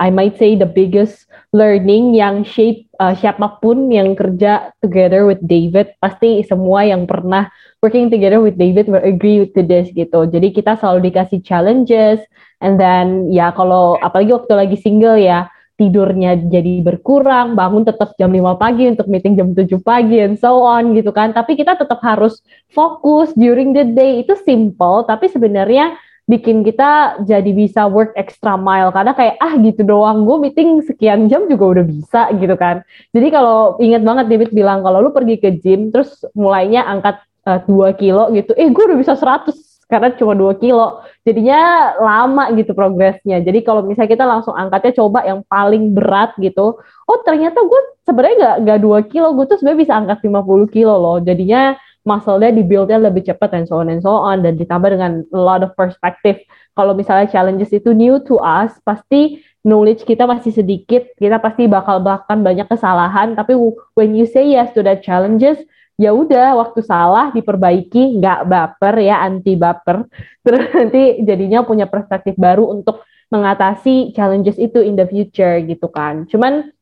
I 0.00 0.08
might 0.08 0.40
say 0.40 0.56
the 0.56 0.68
biggest 0.68 1.28
learning 1.52 2.16
yang 2.16 2.44
shape 2.48 2.88
uh, 2.96 3.12
siapa 3.12 3.60
pun 3.60 3.92
yang 3.92 4.16
kerja 4.16 4.72
together 4.80 5.28
with 5.28 5.42
David 5.44 5.92
pasti 6.00 6.40
semua 6.48 6.88
yang 6.88 7.04
pernah 7.04 7.52
working 7.84 8.08
together 8.08 8.40
with 8.40 8.56
David 8.56 8.88
will 8.88 9.04
agree 9.04 9.44
with 9.44 9.52
this 9.52 9.92
gitu. 9.92 10.24
Jadi 10.24 10.56
kita 10.56 10.80
selalu 10.80 11.12
dikasih 11.12 11.44
challenges 11.44 12.24
and 12.64 12.80
then 12.80 13.28
ya 13.28 13.52
kalau 13.52 14.00
apalagi 14.00 14.32
waktu 14.32 14.52
lagi 14.56 14.76
single 14.80 15.20
ya 15.20 15.52
tidurnya 15.76 16.38
jadi 16.38 16.78
berkurang, 16.84 17.58
bangun 17.58 17.82
tetap 17.82 18.14
jam 18.14 18.30
5 18.30 18.54
pagi 18.54 18.86
untuk 18.86 19.10
meeting 19.10 19.34
jam 19.34 19.50
7 19.50 19.82
pagi 19.82 20.22
and 20.22 20.38
so 20.38 20.62
on 20.62 20.94
gitu 20.96 21.10
kan. 21.10 21.34
Tapi 21.34 21.58
kita 21.58 21.76
tetap 21.76 22.00
harus 22.00 22.40
fokus 22.72 23.34
during 23.36 23.76
the 23.76 23.84
day. 23.84 24.24
Itu 24.24 24.38
simple 24.40 25.04
tapi 25.04 25.28
sebenarnya 25.28 25.98
bikin 26.30 26.62
kita 26.62 27.22
jadi 27.26 27.50
bisa 27.50 27.90
work 27.90 28.14
extra 28.14 28.54
mile 28.54 28.94
karena 28.94 29.10
kayak 29.12 29.36
ah 29.42 29.58
gitu 29.58 29.82
doang 29.82 30.22
gue 30.22 30.36
meeting 30.48 30.78
sekian 30.86 31.26
jam 31.26 31.50
juga 31.50 31.78
udah 31.78 31.84
bisa 31.84 32.30
gitu 32.38 32.54
kan 32.54 32.86
jadi 33.10 33.28
kalau 33.34 33.76
inget 33.82 34.06
banget 34.06 34.30
David 34.30 34.50
bilang 34.54 34.86
kalau 34.86 35.02
lu 35.02 35.10
pergi 35.10 35.42
ke 35.42 35.50
gym 35.58 35.90
terus 35.90 36.22
mulainya 36.38 36.86
angkat 36.86 37.18
uh, 37.46 37.60
kilo 37.98 38.30
gitu 38.30 38.54
eh 38.54 38.70
gue 38.70 38.84
udah 38.86 38.98
bisa 38.98 39.18
100 39.18 39.72
karena 39.92 40.08
cuma 40.16 40.32
2 40.32 40.56
kilo. 40.56 41.04
Jadinya 41.20 41.92
lama 42.00 42.48
gitu 42.56 42.72
progresnya. 42.72 43.44
Jadi 43.44 43.60
kalau 43.60 43.84
misalnya 43.84 44.08
kita 44.16 44.24
langsung 44.24 44.56
angkatnya 44.56 44.96
coba 44.96 45.20
yang 45.28 45.44
paling 45.44 45.92
berat 45.92 46.32
gitu. 46.40 46.80
Oh 46.80 47.18
ternyata 47.28 47.60
gue 47.60 47.80
sebenarnya 48.08 48.36
gak, 48.40 48.56
gak 48.64 48.78
2 48.80 49.12
kilo, 49.12 49.28
gue 49.36 49.44
tuh 49.52 49.60
sebenarnya 49.60 49.80
bisa 49.84 49.94
angkat 50.00 50.18
50 50.24 50.72
kilo 50.72 50.94
loh. 50.96 51.20
Jadinya 51.20 51.76
muscle-nya 52.02 52.50
dibuild-nya 52.50 52.98
lebih 52.98 53.22
cepat 53.26 53.54
and 53.54 53.66
so 53.70 53.78
on 53.78 53.88
and 53.90 54.02
so 54.02 54.12
on. 54.12 54.42
Dan 54.42 54.58
ditambah 54.58 54.90
dengan 54.90 55.22
a 55.30 55.40
lot 55.40 55.62
of 55.62 55.74
perspective. 55.78 56.42
Kalau 56.74 56.92
misalnya 56.92 57.30
challenges 57.30 57.70
itu 57.70 57.94
new 57.94 58.18
to 58.22 58.38
us, 58.42 58.74
pasti 58.82 59.42
knowledge 59.62 60.02
kita 60.02 60.26
masih 60.26 60.50
sedikit, 60.50 61.06
kita 61.16 61.38
pasti 61.38 61.70
bakal 61.70 62.02
bahkan 62.02 62.42
banyak 62.42 62.66
kesalahan. 62.66 63.38
Tapi 63.38 63.54
when 63.94 64.18
you 64.18 64.26
say 64.26 64.50
yes 64.50 64.74
to 64.74 64.82
that 64.82 65.00
challenges, 65.06 65.60
ya 66.00 66.10
udah 66.10 66.56
waktu 66.56 66.80
salah 66.82 67.30
diperbaiki 67.30 68.18
nggak 68.18 68.48
baper 68.48 68.94
ya 68.98 69.22
anti 69.22 69.54
baper 69.54 70.08
terus 70.44 70.66
nanti 70.72 71.22
jadinya 71.22 71.62
punya 71.62 71.86
perspektif 71.86 72.34
baru 72.34 72.72
untuk 72.72 73.04
mengatasi 73.30 74.12
challenges 74.12 74.58
itu 74.60 74.82
in 74.82 74.96
the 74.96 75.06
future 75.08 75.60
gitu 75.62 75.88
kan 75.92 76.26
cuman 76.28 76.72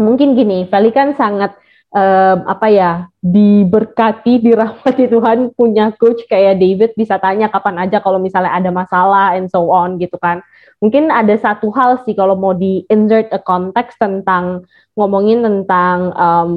mungkin 0.00 0.32
gini 0.32 0.66
Feli 0.68 0.90
kan 0.90 1.14
sangat 1.14 1.58
um, 1.96 2.38
apa 2.44 2.66
ya 2.68 2.92
diberkati 3.24 4.44
dirahmati 4.44 5.08
Tuhan 5.14 5.56
punya 5.56 5.96
coach 5.96 6.28
kayak 6.28 6.60
David 6.60 6.92
bisa 6.92 7.16
tanya 7.16 7.48
kapan 7.48 7.88
aja 7.88 8.04
kalau 8.04 8.20
misalnya 8.20 8.52
ada 8.52 8.68
masalah 8.68 9.32
and 9.34 9.48
so 9.48 9.72
on 9.72 9.96
gitu 9.96 10.20
kan 10.20 10.44
mungkin 10.84 11.08
ada 11.08 11.32
satu 11.40 11.72
hal 11.72 12.04
sih 12.04 12.12
kalau 12.12 12.36
mau 12.36 12.52
di 12.52 12.84
insert 12.92 13.32
a 13.32 13.40
context 13.40 13.96
tentang 13.96 14.68
ngomongin 14.92 15.40
tentang 15.40 16.12
um, 16.12 16.52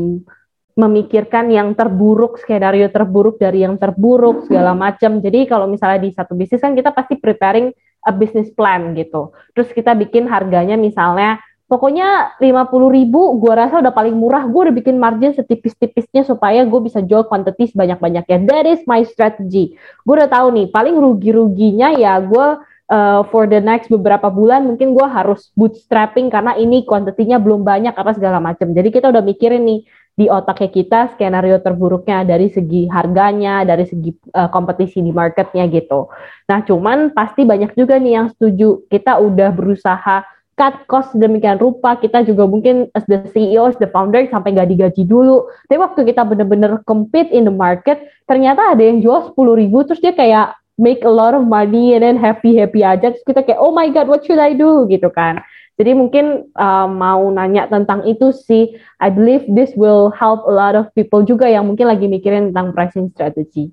memikirkan 0.79 1.51
yang 1.51 1.75
terburuk, 1.75 2.39
skenario 2.39 2.87
terburuk 2.87 3.35
dari 3.35 3.67
yang 3.67 3.75
terburuk 3.75 4.47
segala 4.47 4.71
macam. 4.71 5.19
Jadi 5.19 5.43
kalau 5.43 5.67
misalnya 5.67 5.99
di 5.99 6.15
satu 6.15 6.39
bisnis 6.39 6.63
kan 6.63 6.71
kita 6.71 6.95
pasti 6.95 7.19
preparing 7.19 7.75
a 8.07 8.15
business 8.15 8.47
plan 8.55 8.95
gitu. 8.95 9.35
Terus 9.51 9.75
kita 9.75 9.91
bikin 9.91 10.31
harganya 10.31 10.79
misalnya 10.79 11.43
pokoknya 11.69 12.35
50 12.41 12.97
ribu 12.97 13.37
gue 13.37 13.53
rasa 13.53 13.79
udah 13.79 13.93
paling 13.93 14.17
murah. 14.17 14.49
Gue 14.49 14.67
udah 14.67 14.75
bikin 14.75 14.97
margin 14.97 15.37
setipis-tipisnya 15.37 16.25
supaya 16.25 16.65
gue 16.65 16.79
bisa 16.81 16.99
jual 17.05 17.29
quantity 17.29 17.69
sebanyak-banyaknya. 17.69 18.49
That 18.49 18.65
is 18.65 18.81
my 18.89 19.05
strategy. 19.05 19.77
Gue 20.03 20.13
udah 20.17 20.27
tahu 20.27 20.49
nih 20.57 20.67
paling 20.73 20.97
rugi-ruginya 20.97 21.93
ya 21.93 22.17
gue 22.17 22.47
uh, 22.89 23.21
for 23.29 23.45
the 23.45 23.61
next 23.61 23.87
beberapa 23.87 24.27
bulan 24.33 24.65
mungkin 24.65 24.97
gue 24.97 25.07
harus 25.07 25.53
bootstrapping 25.53 26.33
karena 26.33 26.57
ini 26.57 26.83
kuantitinya 26.83 27.37
belum 27.37 27.61
banyak 27.61 27.93
apa 27.93 28.17
segala 28.17 28.41
macam. 28.41 28.73
Jadi 28.73 28.89
kita 28.89 29.13
udah 29.13 29.21
mikirin 29.21 29.63
nih 29.63 29.81
di 30.19 30.27
otaknya 30.27 30.67
kita 30.67 30.99
skenario 31.15 31.63
terburuknya 31.63 32.27
dari 32.27 32.51
segi 32.51 32.91
harganya, 32.91 33.63
dari 33.63 33.87
segi 33.87 34.11
uh, 34.35 34.51
kompetisi 34.51 34.99
di 34.99 35.15
marketnya 35.15 35.63
gitu. 35.71 36.11
Nah, 36.51 36.59
cuman 36.67 37.15
pasti 37.15 37.47
banyak 37.47 37.71
juga 37.79 37.95
nih 37.95 38.19
yang 38.19 38.27
setuju. 38.35 38.83
Kita 38.91 39.15
udah 39.15 39.55
berusaha 39.55 40.27
cut 40.59 40.83
cost 40.91 41.15
demikian 41.15 41.55
rupa, 41.55 41.95
kita 41.95 42.27
juga 42.27 42.43
mungkin 42.43 42.91
as 42.91 43.07
the 43.07 43.23
CEO, 43.31 43.71
as 43.71 43.79
the 43.79 43.87
founder 43.87 44.27
sampai 44.27 44.51
nggak 44.51 44.75
digaji 44.75 45.07
dulu. 45.07 45.47
Tapi 45.71 45.79
waktu 45.79 45.99
kita 46.11 46.27
bener-bener 46.27 46.83
compete 46.83 47.31
in 47.31 47.47
the 47.47 47.55
market, 47.55 48.03
ternyata 48.27 48.75
ada 48.75 48.83
yang 48.83 48.99
jual 48.99 49.31
10 49.31 49.39
ribu, 49.55 49.87
terus 49.87 50.03
dia 50.03 50.11
kayak 50.11 50.59
make 50.75 51.07
a 51.07 51.11
lot 51.11 51.31
of 51.31 51.47
money 51.47 51.95
and 51.95 52.03
then 52.03 52.19
happy-happy 52.19 52.83
aja. 52.83 53.15
Terus 53.15 53.23
kita 53.23 53.47
kayak, 53.47 53.63
oh 53.63 53.71
my 53.71 53.87
God, 53.87 54.11
what 54.11 54.27
should 54.27 54.43
I 54.43 54.51
do? 54.51 54.83
Gitu 54.91 55.07
kan. 55.15 55.39
Jadi 55.79 55.95
mungkin 55.95 56.51
uh, 56.59 56.91
mau 56.91 57.23
nanya 57.31 57.71
tentang 57.71 58.03
itu 58.03 58.35
sih. 58.35 58.75
I 58.99 59.07
believe 59.07 59.47
this 59.47 59.71
will 59.79 60.11
help 60.11 60.43
a 60.43 60.51
lot 60.51 60.75
of 60.75 60.91
people 60.91 61.23
juga 61.23 61.47
yang 61.47 61.71
mungkin 61.71 61.87
lagi 61.87 62.11
mikirin 62.11 62.51
tentang 62.51 62.75
pricing 62.75 63.07
strategy. 63.15 63.71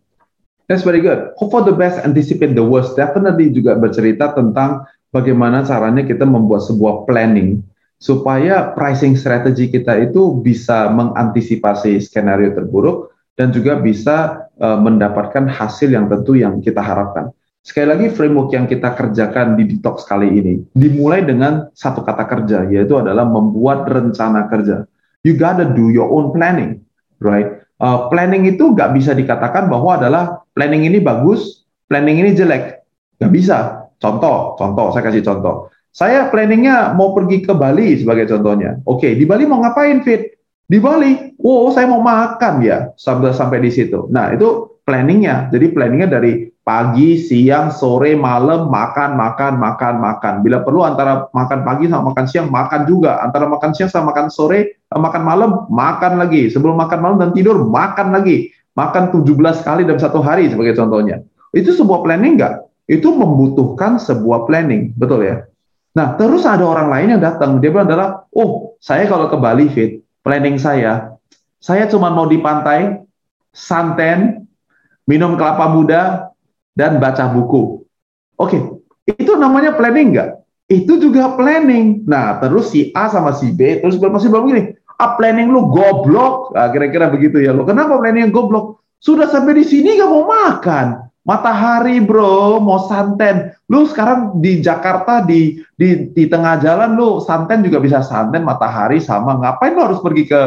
That's 0.71 0.83
very 0.83 0.99
good. 0.99 1.35
Hope 1.39 1.55
for 1.55 1.63
the 1.63 1.75
best, 1.75 2.03
anticipate 2.03 2.59
the 2.59 2.63
worst. 2.63 2.99
Definitely 2.99 3.55
juga 3.55 3.79
bercerita 3.79 4.35
tentang 4.35 4.87
bagaimana 5.15 5.63
caranya 5.63 6.03
kita 6.03 6.25
membuat 6.25 6.67
sebuah 6.67 7.07
planning 7.07 7.63
supaya 7.97 8.77
pricing 8.77 9.17
strategy 9.17 9.73
kita 9.73 9.97
itu 9.97 10.37
bisa 10.45 10.93
mengantisipasi 10.93 11.97
skenario 12.01 12.53
terburuk 12.53 13.17
dan 13.37 13.53
juga 13.53 13.77
bisa 13.81 14.49
uh, 14.61 14.79
mendapatkan 14.81 15.49
hasil 15.49 15.93
yang 15.93 16.09
tentu 16.09 16.37
yang 16.37 16.61
kita 16.61 16.81
harapkan. 16.81 17.33
Sekali 17.67 17.87
lagi 17.91 18.07
framework 18.15 18.55
yang 18.55 18.71
kita 18.71 18.95
kerjakan 18.95 19.59
di 19.59 19.67
detox 19.67 20.07
kali 20.07 20.31
ini 20.39 20.55
dimulai 20.71 21.27
dengan 21.27 21.67
satu 21.75 22.07
kata 22.07 22.25
kerja 22.31 22.63
yaitu 22.71 22.95
adalah 22.95 23.27
membuat 23.27 23.91
rencana 23.91 24.47
kerja. 24.47 24.87
You 25.27 25.35
gotta 25.35 25.67
do 25.67 25.91
your 25.91 26.07
own 26.07 26.31
planning, 26.31 26.87
right? 27.19 27.67
Uh, 27.77 28.07
planning 28.09 28.47
itu 28.47 28.71
nggak 28.71 28.95
bisa 28.95 29.13
dikatakan 29.13 29.67
bahwa 29.67 29.99
adalah 29.99 30.47
planning 30.55 30.87
ini 30.87 31.03
bagus, 31.03 31.67
planning 31.91 32.23
ini 32.23 32.39
jelek, 32.39 32.87
nggak 33.19 33.33
bisa. 33.35 33.86
Contoh, 33.97 34.55
contoh, 34.61 34.93
saya 34.93 35.03
kasih 35.09 35.25
contoh. 35.25 35.73
Saya 35.97 36.29
planningnya 36.29 36.93
mau 36.93 37.17
pergi 37.17 37.41
ke 37.41 37.57
Bali 37.57 37.97
sebagai 37.97 38.29
contohnya. 38.29 38.77
Oke, 38.85 39.17
di 39.17 39.25
Bali 39.25 39.49
mau 39.49 39.65
ngapain 39.65 40.05
fit? 40.05 40.37
Di 40.67 40.77
Bali, 40.77 41.39
oh 41.41 41.73
saya 41.73 41.89
mau 41.89 42.03
makan 42.05 42.61
ya 42.61 42.93
sampai 42.99 43.33
sampai 43.33 43.65
di 43.65 43.71
situ. 43.73 44.05
Nah 44.13 44.35
itu 44.35 44.77
planningnya. 44.85 45.49
Jadi 45.49 45.73
planningnya 45.73 46.11
dari 46.11 46.53
pagi, 46.67 47.23
siang, 47.23 47.71
sore, 47.71 48.19
malam, 48.19 48.67
makan, 48.67 49.15
makan, 49.15 49.63
makan, 49.63 49.95
makan. 50.03 50.35
Bila 50.43 50.67
perlu 50.67 50.83
antara 50.83 51.31
makan 51.31 51.63
pagi 51.63 51.87
sama 51.87 52.11
makan 52.11 52.27
siang, 52.27 52.51
makan 52.51 52.83
juga. 52.91 53.23
Antara 53.23 53.47
makan 53.47 53.71
siang 53.73 53.87
sama 53.87 54.11
makan 54.11 54.27
sore, 54.27 54.83
eh, 54.83 55.01
makan 55.01 55.23
malam, 55.23 55.51
makan 55.71 56.19
lagi. 56.19 56.51
Sebelum 56.51 56.75
makan 56.75 56.99
malam 56.99 57.17
dan 57.23 57.31
tidur, 57.31 57.63
makan 57.63 58.11
lagi. 58.11 58.51
Makan 58.75 59.15
17 59.15 59.63
kali 59.63 59.87
dalam 59.87 60.03
satu 60.03 60.19
hari 60.21 60.51
sebagai 60.51 60.75
contohnya. 60.77 61.23
Itu 61.55 61.73
sebuah 61.73 62.03
planning 62.05 62.37
nggak? 62.37 62.55
Itu 62.87 63.19
membutuhkan 63.19 63.99
sebuah 63.99 64.47
planning, 64.47 64.95
betul 64.95 65.27
ya? 65.27 65.47
Nah, 65.97 66.15
terus 66.15 66.47
ada 66.47 66.63
orang 66.63 66.87
lain 66.93 67.19
yang 67.19 67.23
datang. 67.23 67.59
Dia 67.59 67.75
bilang 67.75 67.91
adalah, 67.91 68.09
oh, 68.31 68.79
saya 68.79 69.11
kalau 69.11 69.27
ke 69.27 69.37
Bali 69.39 69.67
fit, 69.67 70.07
planning 70.23 70.55
saya, 70.61 71.19
saya 71.59 71.91
cuma 71.91 72.15
mau 72.15 72.31
di 72.31 72.39
pantai, 72.39 73.03
santen, 73.51 74.47
minum 75.09 75.35
kelapa 75.35 75.67
muda, 75.67 76.31
dan 76.77 77.01
baca 77.01 77.27
buku. 77.33 77.83
Oke, 78.37 78.61
itu 79.09 79.33
namanya 79.35 79.73
planning 79.75 80.13
nggak? 80.13 80.31
Itu 80.69 81.01
juga 81.01 81.33
planning. 81.35 82.05
Nah, 82.05 82.37
terus 82.45 82.71
si 82.71 82.93
A 82.93 83.09
sama 83.09 83.33
si 83.33 83.51
B, 83.57 83.81
terus 83.81 83.97
masih 83.97 84.29
belum 84.29 84.53
gini, 84.53 84.63
ah 85.01 85.17
planning 85.17 85.49
lu 85.49 85.73
goblok, 85.73 86.53
nah, 86.53 86.69
kira-kira 86.69 87.09
begitu 87.09 87.41
ya 87.41 87.57
lo. 87.57 87.65
Kenapa 87.65 87.97
planning 87.97 88.29
yang 88.29 88.35
goblok? 88.35 88.85
Sudah 89.01 89.31
sampai 89.31 89.57
di 89.57 89.65
sini 89.65 89.97
nggak 89.97 90.11
mau 90.11 90.29
makan. 90.29 91.06
Matahari 91.27 91.99
bro, 91.99 92.63
mau 92.63 92.87
santen. 92.87 93.51
Lu 93.67 93.83
sekarang 93.83 94.39
di 94.39 94.63
Jakarta 94.63 95.27
di 95.27 95.59
di 95.75 96.15
di 96.15 96.25
tengah 96.31 96.63
jalan 96.63 96.95
lu 96.95 97.19
santen 97.19 97.67
juga 97.67 97.83
bisa 97.83 97.99
santen 97.99 98.47
matahari 98.47 99.03
sama. 99.03 99.35
Ngapain 99.43 99.75
lu 99.75 99.83
harus 99.83 99.99
pergi 99.99 100.31
ke 100.31 100.43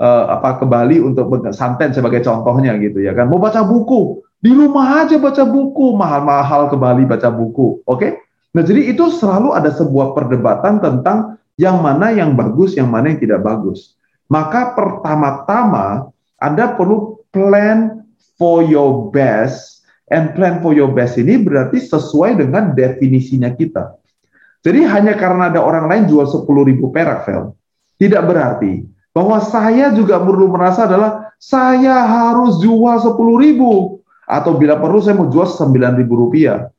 uh, 0.00 0.24
apa 0.32 0.56
ke 0.56 0.64
Bali 0.64 0.96
untuk 1.04 1.28
santen 1.52 1.92
sebagai 1.92 2.24
contohnya 2.24 2.80
gitu 2.80 3.04
ya 3.04 3.12
kan? 3.12 3.28
Mau 3.28 3.36
baca 3.36 3.60
buku, 3.60 4.24
di 4.40 4.56
rumah 4.56 5.04
aja 5.04 5.20
baca 5.20 5.44
buku, 5.44 5.92
mahal-mahal 6.00 6.72
ke 6.72 6.80
Bali 6.80 7.04
baca 7.04 7.28
buku. 7.28 7.84
Oke? 7.84 8.00
Okay? 8.00 8.10
Nah, 8.56 8.64
jadi 8.64 8.88
itu 8.88 9.12
selalu 9.12 9.52
ada 9.52 9.68
sebuah 9.68 10.16
perdebatan 10.16 10.80
tentang 10.80 11.36
yang 11.60 11.84
mana 11.84 12.08
yang 12.08 12.32
bagus, 12.32 12.72
yang 12.72 12.88
mana 12.88 13.12
yang 13.12 13.20
tidak 13.20 13.44
bagus. 13.44 14.00
Maka 14.32 14.72
pertama-tama 14.72 16.08
Anda 16.40 16.72
perlu 16.72 17.20
plan 17.28 18.08
for 18.40 18.64
your 18.64 19.12
best 19.12 19.81
and 20.12 20.36
plan 20.36 20.60
for 20.60 20.76
your 20.76 20.92
best 20.92 21.16
ini 21.16 21.40
berarti 21.40 21.80
sesuai 21.80 22.36
dengan 22.36 22.76
definisinya 22.76 23.50
kita. 23.56 23.96
Jadi 24.62 24.84
hanya 24.86 25.16
karena 25.16 25.50
ada 25.50 25.64
orang 25.64 25.88
lain 25.90 26.04
jual 26.06 26.28
10 26.28 26.46
ribu 26.46 26.92
perak, 26.92 27.26
Vel, 27.26 27.56
tidak 27.96 28.28
berarti 28.28 28.86
bahwa 29.10 29.40
saya 29.42 29.90
juga 29.90 30.20
perlu 30.22 30.52
merasa 30.52 30.86
adalah 30.86 31.34
saya 31.40 32.06
harus 32.06 32.62
jual 32.62 32.96
10 33.00 33.16
ribu 33.42 33.98
atau 34.28 34.54
bila 34.54 34.78
perlu 34.78 35.02
saya 35.02 35.18
mau 35.18 35.26
jual 35.26 35.48
sembilan 35.50 35.98
ribu 35.98 36.14
rupiah. 36.28 36.70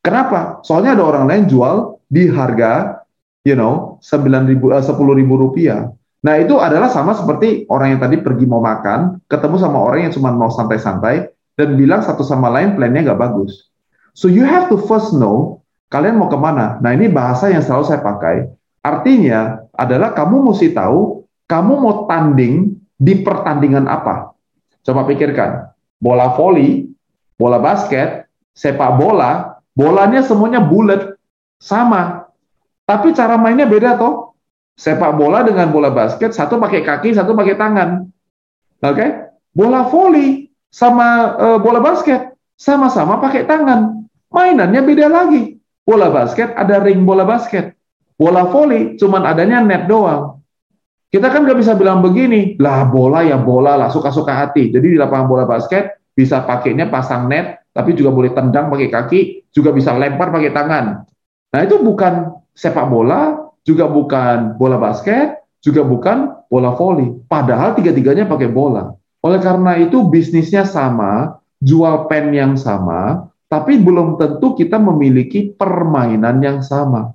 Kenapa? 0.00 0.60
Soalnya 0.64 0.96
ada 0.96 1.04
orang 1.04 1.24
lain 1.28 1.44
jual 1.48 2.00
di 2.08 2.28
harga, 2.28 3.04
you 3.44 3.56
know, 3.56 4.00
sembilan 4.00 4.48
ribu, 4.48 4.72
eh, 4.72 4.80
sepuluh 4.80 5.12
ribu 5.12 5.36
rupiah. 5.36 5.92
Nah 6.20 6.34
itu 6.36 6.60
adalah 6.60 6.92
sama 6.92 7.16
seperti 7.16 7.64
orang 7.68 7.96
yang 7.96 8.00
tadi 8.00 8.20
pergi 8.20 8.44
mau 8.44 8.60
makan, 8.60 9.24
ketemu 9.28 9.56
sama 9.56 9.78
orang 9.80 10.08
yang 10.08 10.12
cuma 10.12 10.32
mau 10.32 10.52
santai-santai, 10.52 11.32
dan 11.54 11.74
bilang 11.78 12.02
satu 12.04 12.22
sama 12.26 12.50
lain 12.52 12.74
plannya 12.78 13.10
nggak 13.10 13.20
bagus. 13.20 13.70
So 14.14 14.26
you 14.26 14.42
have 14.42 14.68
to 14.68 14.76
first 14.84 15.14
know 15.14 15.62
kalian 15.90 16.18
mau 16.18 16.30
ke 16.30 16.38
mana. 16.38 16.78
Nah 16.78 16.94
ini 16.94 17.10
bahasa 17.10 17.50
yang 17.50 17.62
selalu 17.62 17.84
saya 17.86 18.00
pakai. 18.02 18.46
Artinya 18.80 19.66
adalah 19.76 20.16
kamu 20.16 20.50
mesti 20.50 20.72
tahu 20.72 21.26
kamu 21.50 21.72
mau 21.82 21.94
tanding 22.06 22.78
di 22.94 23.20
pertandingan 23.20 23.90
apa. 23.90 24.32
Coba 24.80 25.04
pikirkan, 25.04 25.72
bola 26.00 26.32
voli, 26.32 26.88
bola 27.36 27.60
basket, 27.60 28.28
sepak 28.56 28.96
bola, 28.96 29.60
bolanya 29.76 30.24
semuanya 30.24 30.60
bulat, 30.62 31.16
sama. 31.60 32.28
Tapi 32.88 33.12
cara 33.12 33.36
mainnya 33.36 33.68
beda 33.68 34.00
toh. 34.00 34.32
Sepak 34.80 35.12
bola 35.12 35.44
dengan 35.44 35.68
bola 35.68 35.92
basket, 35.92 36.32
satu 36.32 36.56
pakai 36.56 36.80
kaki, 36.80 37.12
satu 37.12 37.36
pakai 37.36 37.56
tangan. 37.58 38.08
Oke? 38.80 38.96
Okay? 38.96 39.10
Bola 39.52 39.84
voli 39.84 40.49
sama 40.70 41.36
uh, 41.36 41.58
bola 41.58 41.82
basket 41.82 42.34
sama-sama 42.54 43.18
pakai 43.18 43.44
tangan. 43.44 44.06
Mainannya 44.30 44.80
beda 44.86 45.06
lagi. 45.10 45.58
Bola 45.82 46.08
basket 46.08 46.54
ada 46.54 46.78
ring 46.80 47.02
bola 47.02 47.26
basket. 47.26 47.74
Bola 48.14 48.46
voli 48.46 48.94
cuman 48.94 49.26
adanya 49.26 49.58
net 49.60 49.90
doang. 49.90 50.38
Kita 51.10 51.26
kan 51.26 51.42
nggak 51.42 51.58
bisa 51.58 51.74
bilang 51.74 52.06
begini, 52.06 52.54
lah 52.62 52.86
bola 52.86 53.26
ya 53.26 53.34
bola 53.34 53.74
lah, 53.74 53.90
suka-suka 53.90 54.30
hati. 54.30 54.70
Jadi 54.70 54.94
di 54.94 54.98
lapangan 55.00 55.26
bola 55.26 55.42
basket 55.42 55.98
bisa 56.14 56.46
pakainya 56.46 56.86
pasang 56.86 57.26
net, 57.26 57.66
tapi 57.74 57.98
juga 57.98 58.14
boleh 58.14 58.30
tendang 58.30 58.70
pakai 58.70 58.86
kaki, 58.86 59.20
juga 59.50 59.74
bisa 59.74 59.90
lempar 59.98 60.30
pakai 60.30 60.54
tangan. 60.54 61.02
Nah 61.50 61.60
itu 61.66 61.82
bukan 61.82 62.30
sepak 62.54 62.86
bola, 62.86 63.50
juga 63.66 63.90
bukan 63.90 64.54
bola 64.54 64.78
basket, 64.78 65.42
juga 65.58 65.82
bukan 65.82 66.46
bola 66.46 66.78
voli. 66.78 67.10
Padahal 67.26 67.74
tiga-tiganya 67.74 68.30
pakai 68.30 68.46
bola. 68.46 68.94
Oleh 69.20 69.40
karena 69.40 69.76
itu 69.76 70.08
bisnisnya 70.08 70.64
sama, 70.64 71.40
jual 71.60 72.08
pen 72.08 72.32
yang 72.32 72.56
sama, 72.56 73.28
tapi 73.52 73.76
belum 73.76 74.16
tentu 74.16 74.56
kita 74.56 74.80
memiliki 74.80 75.52
permainan 75.52 76.40
yang 76.40 76.58
sama. 76.64 77.12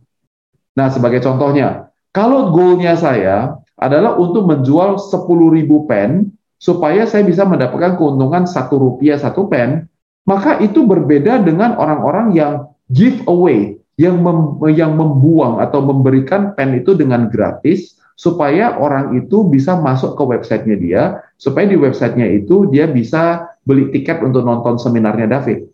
Nah, 0.76 0.88
sebagai 0.92 1.24
contohnya, 1.24 1.90
kalau 2.14 2.54
goalnya 2.54 2.94
saya 2.94 3.58
adalah 3.80 4.16
untuk 4.20 4.46
menjual 4.46 5.02
10.000 5.02 5.90
pen 5.90 6.36
supaya 6.62 7.04
saya 7.10 7.26
bisa 7.26 7.44
mendapatkan 7.44 7.98
keuntungan 8.00 8.46
satu 8.46 8.78
rupiah 8.78 9.18
satu 9.18 9.50
pen, 9.50 9.90
maka 10.30 10.62
itu 10.62 10.86
berbeda 10.86 11.42
dengan 11.42 11.76
orang-orang 11.80 12.36
yang 12.38 12.54
give 12.92 13.24
away, 13.26 13.80
yang 13.96 14.20
mem 14.20 14.60
yang 14.76 14.94
membuang 14.94 15.64
atau 15.64 15.80
memberikan 15.80 16.54
pen 16.54 16.76
itu 16.76 16.94
dengan 16.94 17.32
gratis 17.32 17.96
supaya 18.16 18.80
orang 18.80 19.20
itu 19.20 19.44
bisa 19.46 19.76
masuk 19.76 20.16
ke 20.16 20.24
websitenya 20.24 20.78
dia, 20.80 21.04
supaya 21.36 21.68
di 21.68 21.76
websitenya 21.76 22.32
itu 22.32 22.72
dia 22.72 22.88
bisa 22.88 23.52
beli 23.68 23.92
tiket 23.92 24.24
untuk 24.24 24.48
nonton 24.48 24.80
seminarnya 24.80 25.28
David. 25.28 25.68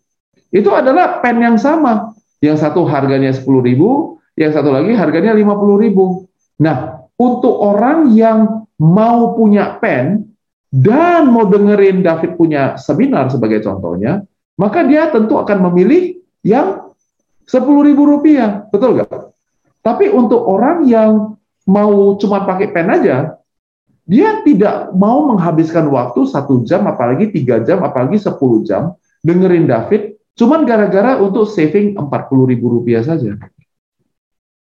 Itu 0.49 0.73
adalah 0.73 1.21
pen 1.21 1.39
yang 1.39 1.58
sama. 1.62 2.12
Yang 2.41 2.65
satu 2.65 2.89
harganya 2.89 3.30
10.000, 3.30 3.45
yang 4.41 4.51
satu 4.51 4.73
lagi 4.73 4.97
harganya 4.97 5.38
50.000. 5.38 6.65
Nah, 6.65 7.06
untuk 7.21 7.54
orang 7.62 8.10
yang 8.17 8.65
mau 8.82 9.38
punya 9.38 9.77
pen 9.77 10.34
dan 10.73 11.30
mau 11.30 11.45
dengerin 11.45 12.01
David 12.01 12.34
punya 12.34 12.82
seminar 12.82 13.30
sebagai 13.30 13.62
contohnya, 13.62 14.25
maka 14.58 14.82
dia 14.82 15.13
tentu 15.13 15.38
akan 15.38 15.69
memilih 15.69 16.17
yang 16.41 16.89
sepuluh 17.45 17.86
ribu 17.86 18.10
rupiah, 18.10 18.65
betul 18.73 18.97
nggak? 18.97 19.36
Tapi 19.86 20.10
untuk 20.10 20.41
orang 20.45 20.88
yang 20.89 21.38
mau 21.65 22.17
cuma 22.17 22.43
pakai 22.45 22.74
pen 22.74 22.89
aja, 22.89 23.38
dia 24.06 24.41
tidak 24.43 24.91
mau 24.97 25.24
menghabiskan 25.30 25.88
waktu 25.88 26.26
satu 26.28 26.65
jam, 26.67 26.84
apalagi 26.89 27.30
tiga 27.32 27.62
jam, 27.62 27.86
apalagi 27.86 28.17
sepuluh 28.17 28.65
jam 28.65 28.97
dengerin 29.21 29.69
David, 29.69 30.17
cuma 30.34 30.65
gara-gara 30.65 31.21
untuk 31.21 31.45
saving 31.45 31.93
ribu 32.50 32.65
rupiah 32.82 33.06
saja. 33.06 33.38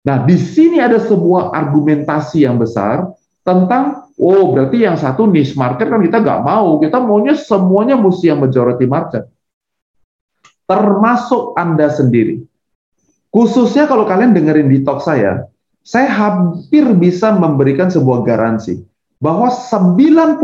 Nah, 0.06 0.18
di 0.22 0.38
sini 0.38 0.78
ada 0.78 1.02
sebuah 1.02 1.50
argumentasi 1.50 2.46
yang 2.46 2.62
besar 2.62 3.10
tentang, 3.42 4.06
oh 4.22 4.54
berarti 4.54 4.86
yang 4.86 4.94
satu 5.02 5.26
niche 5.26 5.58
market 5.58 5.90
kan 5.90 5.98
kita 5.98 6.22
nggak 6.22 6.42
mau, 6.46 6.78
kita 6.78 7.02
maunya 7.02 7.34
semuanya 7.34 7.98
mesti 7.98 8.30
yang 8.30 8.38
majority 8.38 8.86
market. 8.86 9.26
Termasuk 10.70 11.58
Anda 11.58 11.90
sendiri. 11.90 12.46
Khususnya 13.34 13.90
kalau 13.90 14.06
kalian 14.06 14.38
dengerin 14.38 14.70
talk 14.86 15.02
saya, 15.02 15.50
saya 15.86 16.10
hampir 16.10 16.82
bisa 16.98 17.30
memberikan 17.38 17.94
sebuah 17.94 18.26
garansi 18.26 18.82
bahwa 19.22 19.54
90% 19.54 20.42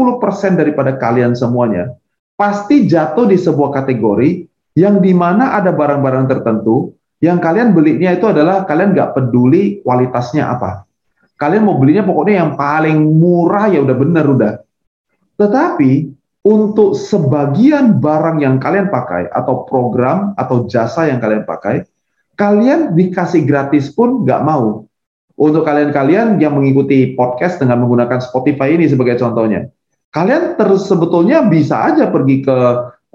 daripada 0.54 1.02
kalian 1.02 1.34
semuanya 1.34 1.98
pasti 2.38 2.86
jatuh 2.86 3.26
di 3.26 3.42
sebuah 3.42 3.74
kategori 3.82 4.46
yang 4.78 5.02
di 5.02 5.18
mana 5.18 5.58
ada 5.58 5.74
barang-barang 5.74 6.30
tertentu 6.30 6.94
yang 7.22 7.42
kalian 7.42 7.74
belinya 7.74 8.14
itu 8.14 8.30
adalah 8.30 8.66
kalian 8.70 8.94
nggak 8.94 9.14
peduli 9.14 9.82
kualitasnya 9.86 10.50
apa. 10.50 10.86
Kalian 11.38 11.66
mau 11.66 11.78
belinya 11.78 12.06
pokoknya 12.06 12.36
yang 12.46 12.52
paling 12.54 12.98
murah 13.02 13.70
ya 13.70 13.82
udah 13.82 13.98
bener 13.98 14.26
udah. 14.26 14.54
Tetapi 15.38 16.14
untuk 16.42 16.98
sebagian 16.98 18.02
barang 18.02 18.42
yang 18.42 18.58
kalian 18.58 18.90
pakai 18.90 19.30
atau 19.30 19.66
program 19.70 20.34
atau 20.38 20.66
jasa 20.66 21.10
yang 21.10 21.22
kalian 21.22 21.46
pakai, 21.46 21.86
kalian 22.38 22.98
dikasih 22.98 23.46
gratis 23.46 23.94
pun 23.94 24.26
nggak 24.26 24.42
mau. 24.42 24.86
Untuk 25.42 25.66
kalian-kalian 25.66 26.38
yang 26.38 26.54
mengikuti 26.54 27.18
podcast 27.18 27.58
dengan 27.58 27.82
menggunakan 27.82 28.22
Spotify 28.22 28.78
ini 28.78 28.86
sebagai 28.86 29.18
contohnya, 29.18 29.74
kalian 30.14 30.54
terus 30.54 30.86
sebetulnya 30.86 31.42
bisa 31.50 31.82
aja 31.82 32.14
pergi 32.14 32.46
ke 32.46 32.58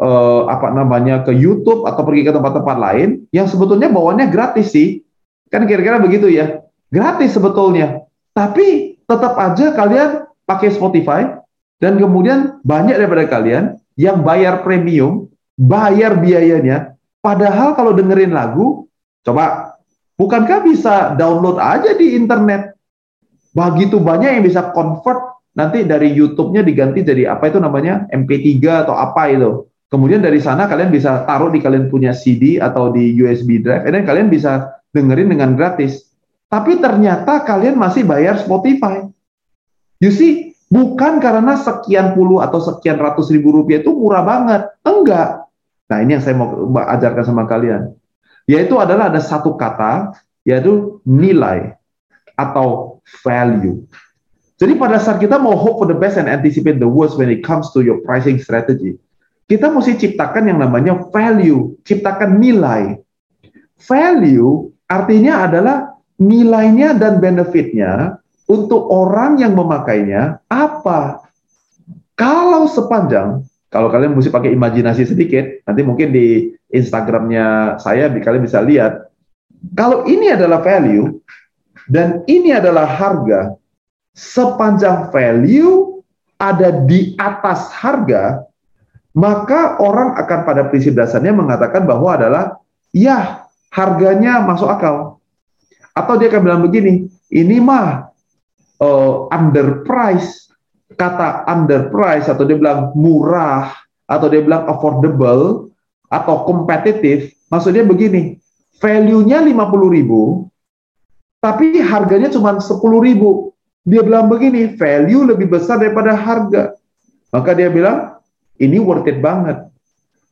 uh, 0.03 0.43
apa 0.51 0.75
namanya 0.75 1.23
ke 1.23 1.31
YouTube 1.31 1.87
atau 1.87 2.03
pergi 2.03 2.27
ke 2.27 2.35
tempat-tempat 2.35 2.77
lain 2.83 3.31
yang 3.31 3.47
sebetulnya 3.47 3.87
bawaannya 3.95 4.27
gratis 4.27 4.75
sih. 4.75 5.07
Kan 5.55 5.71
kira-kira 5.71 6.03
begitu 6.03 6.27
ya. 6.27 6.67
Gratis 6.91 7.31
sebetulnya. 7.39 8.03
Tapi 8.35 8.99
tetap 9.07 9.39
aja 9.39 9.71
kalian 9.71 10.27
pakai 10.51 10.75
Spotify 10.75 11.31
dan 11.79 11.95
kemudian 11.95 12.59
banyak 12.67 12.99
daripada 12.99 13.31
kalian 13.31 13.79
yang 13.95 14.27
bayar 14.27 14.67
premium, 14.67 15.31
bayar 15.55 16.19
biayanya. 16.19 16.99
Padahal 17.23 17.79
kalau 17.79 17.95
dengerin 17.95 18.35
lagu, 18.35 18.91
coba 19.23 19.76
bukankah 20.17 20.65
bisa 20.65 21.15
download 21.17 21.61
aja 21.61 21.95
di 21.97 22.17
internet? 22.17 22.77
Begitu 23.57 23.97
banyak 23.97 24.41
yang 24.41 24.45
bisa 24.45 24.73
convert 24.77 25.37
nanti 25.57 25.89
dari 25.89 26.13
YouTube-nya 26.13 26.61
diganti 26.61 27.01
jadi 27.01 27.33
apa 27.33 27.49
itu 27.49 27.57
namanya 27.57 28.05
MP3 28.13 28.85
atau 28.85 28.93
apa 28.93 29.33
itu. 29.33 29.65
Kemudian 29.87 30.21
dari 30.21 30.43
sana 30.43 30.67
kalian 30.67 30.93
bisa 30.93 31.25
taruh 31.25 31.49
di 31.49 31.63
kalian 31.63 31.89
punya 31.89 32.13
CD 32.13 32.59
atau 32.61 32.91
di 32.93 33.17
USB 33.17 33.63
drive, 33.63 33.87
dan 33.87 34.03
kalian 34.05 34.29
bisa 34.29 34.83
dengerin 34.91 35.31
dengan 35.33 35.55
gratis. 35.55 36.11
Tapi 36.51 36.83
ternyata 36.83 37.47
kalian 37.47 37.79
masih 37.79 38.03
bayar 38.03 38.37
Spotify. 38.37 39.07
You 40.03 40.13
see, 40.13 40.59
bukan 40.69 41.23
karena 41.23 41.57
sekian 41.57 42.13
puluh 42.13 42.43
atau 42.43 42.61
sekian 42.61 43.01
ratus 43.01 43.33
ribu 43.33 43.55
rupiah 43.55 43.81
itu 43.81 43.95
murah 43.95 44.27
banget. 44.27 44.69
Enggak. 44.85 45.49
Nah 45.87 45.99
ini 46.03 46.19
yang 46.19 46.23
saya 46.23 46.35
mau 46.35 46.51
ajarkan 46.77 47.25
sama 47.25 47.47
kalian. 47.47 47.95
Yaitu 48.47 48.79
adalah 48.79 49.11
ada 49.11 49.19
satu 49.19 49.59
kata, 49.59 50.15
yaitu 50.47 51.03
nilai 51.03 51.75
atau 52.39 52.99
value. 53.27 53.83
Jadi 54.57 54.73
pada 54.81 54.97
saat 54.97 55.21
kita 55.21 55.37
mau 55.37 55.53
hope 55.53 55.85
for 55.85 55.89
the 55.91 55.99
best 55.99 56.17
and 56.17 56.31
anticipate 56.31 56.81
the 56.81 56.89
worst 56.89 57.21
when 57.21 57.29
it 57.29 57.45
comes 57.45 57.69
to 57.77 57.85
your 57.85 58.01
pricing 58.07 58.41
strategy, 58.41 58.97
kita 59.47 59.69
mesti 59.69 60.01
ciptakan 60.01 60.49
yang 60.49 60.59
namanya 60.63 60.97
value, 61.13 61.77
ciptakan 61.85 62.41
nilai. 62.41 62.97
Value 63.85 64.73
artinya 64.89 65.45
adalah 65.45 65.77
nilainya 66.17 66.97
dan 66.97 67.21
benefitnya 67.21 68.17
untuk 68.49 68.89
orang 68.89 69.37
yang 69.43 69.53
memakainya 69.53 70.41
apa. 70.49 71.21
Kalau 72.17 72.65
sepanjang, 72.65 73.45
kalau 73.69 73.93
kalian 73.93 74.17
mesti 74.17 74.33
pakai 74.33 74.57
imajinasi 74.57 75.05
sedikit, 75.05 75.45
nanti 75.69 75.85
mungkin 75.85 76.17
di 76.17 76.56
Instagramnya 76.71 77.79
saya 77.79 78.11
kalian 78.11 78.45
bisa 78.45 78.59
lihat. 78.63 79.07
Kalau 79.75 80.07
ini 80.07 80.31
adalah 80.31 80.63
value 80.63 81.19
dan 81.87 82.27
ini 82.27 82.51
adalah 82.55 82.87
harga, 82.87 83.55
sepanjang 84.15 85.11
value 85.15 86.03
ada 86.37 86.85
di 86.85 87.17
atas 87.17 87.73
harga, 87.73 88.45
maka 89.17 89.81
orang 89.81 90.19
akan 90.21 90.41
pada 90.45 90.63
prinsip 90.69 90.93
dasarnya 90.93 91.33
mengatakan 91.33 91.89
bahwa 91.89 92.19
adalah 92.19 92.45
ya 92.93 93.49
harganya 93.73 94.45
masuk 94.45 94.69
akal. 94.69 95.21
Atau 95.97 96.21
dia 96.21 96.29
akan 96.29 96.43
bilang 96.45 96.63
begini, 96.65 97.09
ini 97.33 97.57
mah 97.57 98.13
uh, 98.83 99.33
underprice. 99.33 100.45
Kata 100.97 101.45
underprice 101.51 102.31
atau 102.31 102.47
dia 102.47 102.57
bilang 102.57 102.95
murah 102.95 103.75
atau 104.07 104.31
dia 104.31 104.41
bilang 104.41 104.65
affordable 104.71 105.66
atau 106.07 106.47
kompetitif, 106.47 107.35
maksudnya 107.51 107.83
begini, 107.83 108.39
value-nya 108.79 109.43
50 109.43 109.97
ribu, 109.97 110.47
tapi 111.43 111.79
harganya 111.83 112.31
cuma 112.33 112.59
10 112.59 112.81
ribu. 113.03 113.55
Dia 113.87 114.03
bilang 114.03 114.27
begini, 114.27 114.75
value 114.75 115.23
lebih 115.31 115.47
besar 115.47 115.79
daripada 115.79 116.15
harga. 116.19 116.75
Maka 117.31 117.55
dia 117.55 117.71
bilang, 117.71 118.19
ini 118.59 118.83
worth 118.83 119.07
it 119.07 119.23
banget. 119.23 119.63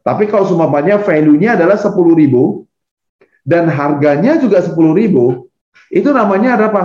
Tapi 0.02 0.26
kalau 0.26 0.44
banyak 0.68 1.00
value-nya 1.06 1.54
adalah 1.54 1.78
10 1.78 1.94
ribu 2.18 2.66
dan 3.46 3.70
harganya 3.70 4.36
juga 4.42 4.60
10 4.60 4.74
ribu, 4.92 5.46
itu 5.94 6.10
namanya 6.10 6.58
ada 6.58 6.66
apa? 6.70 6.84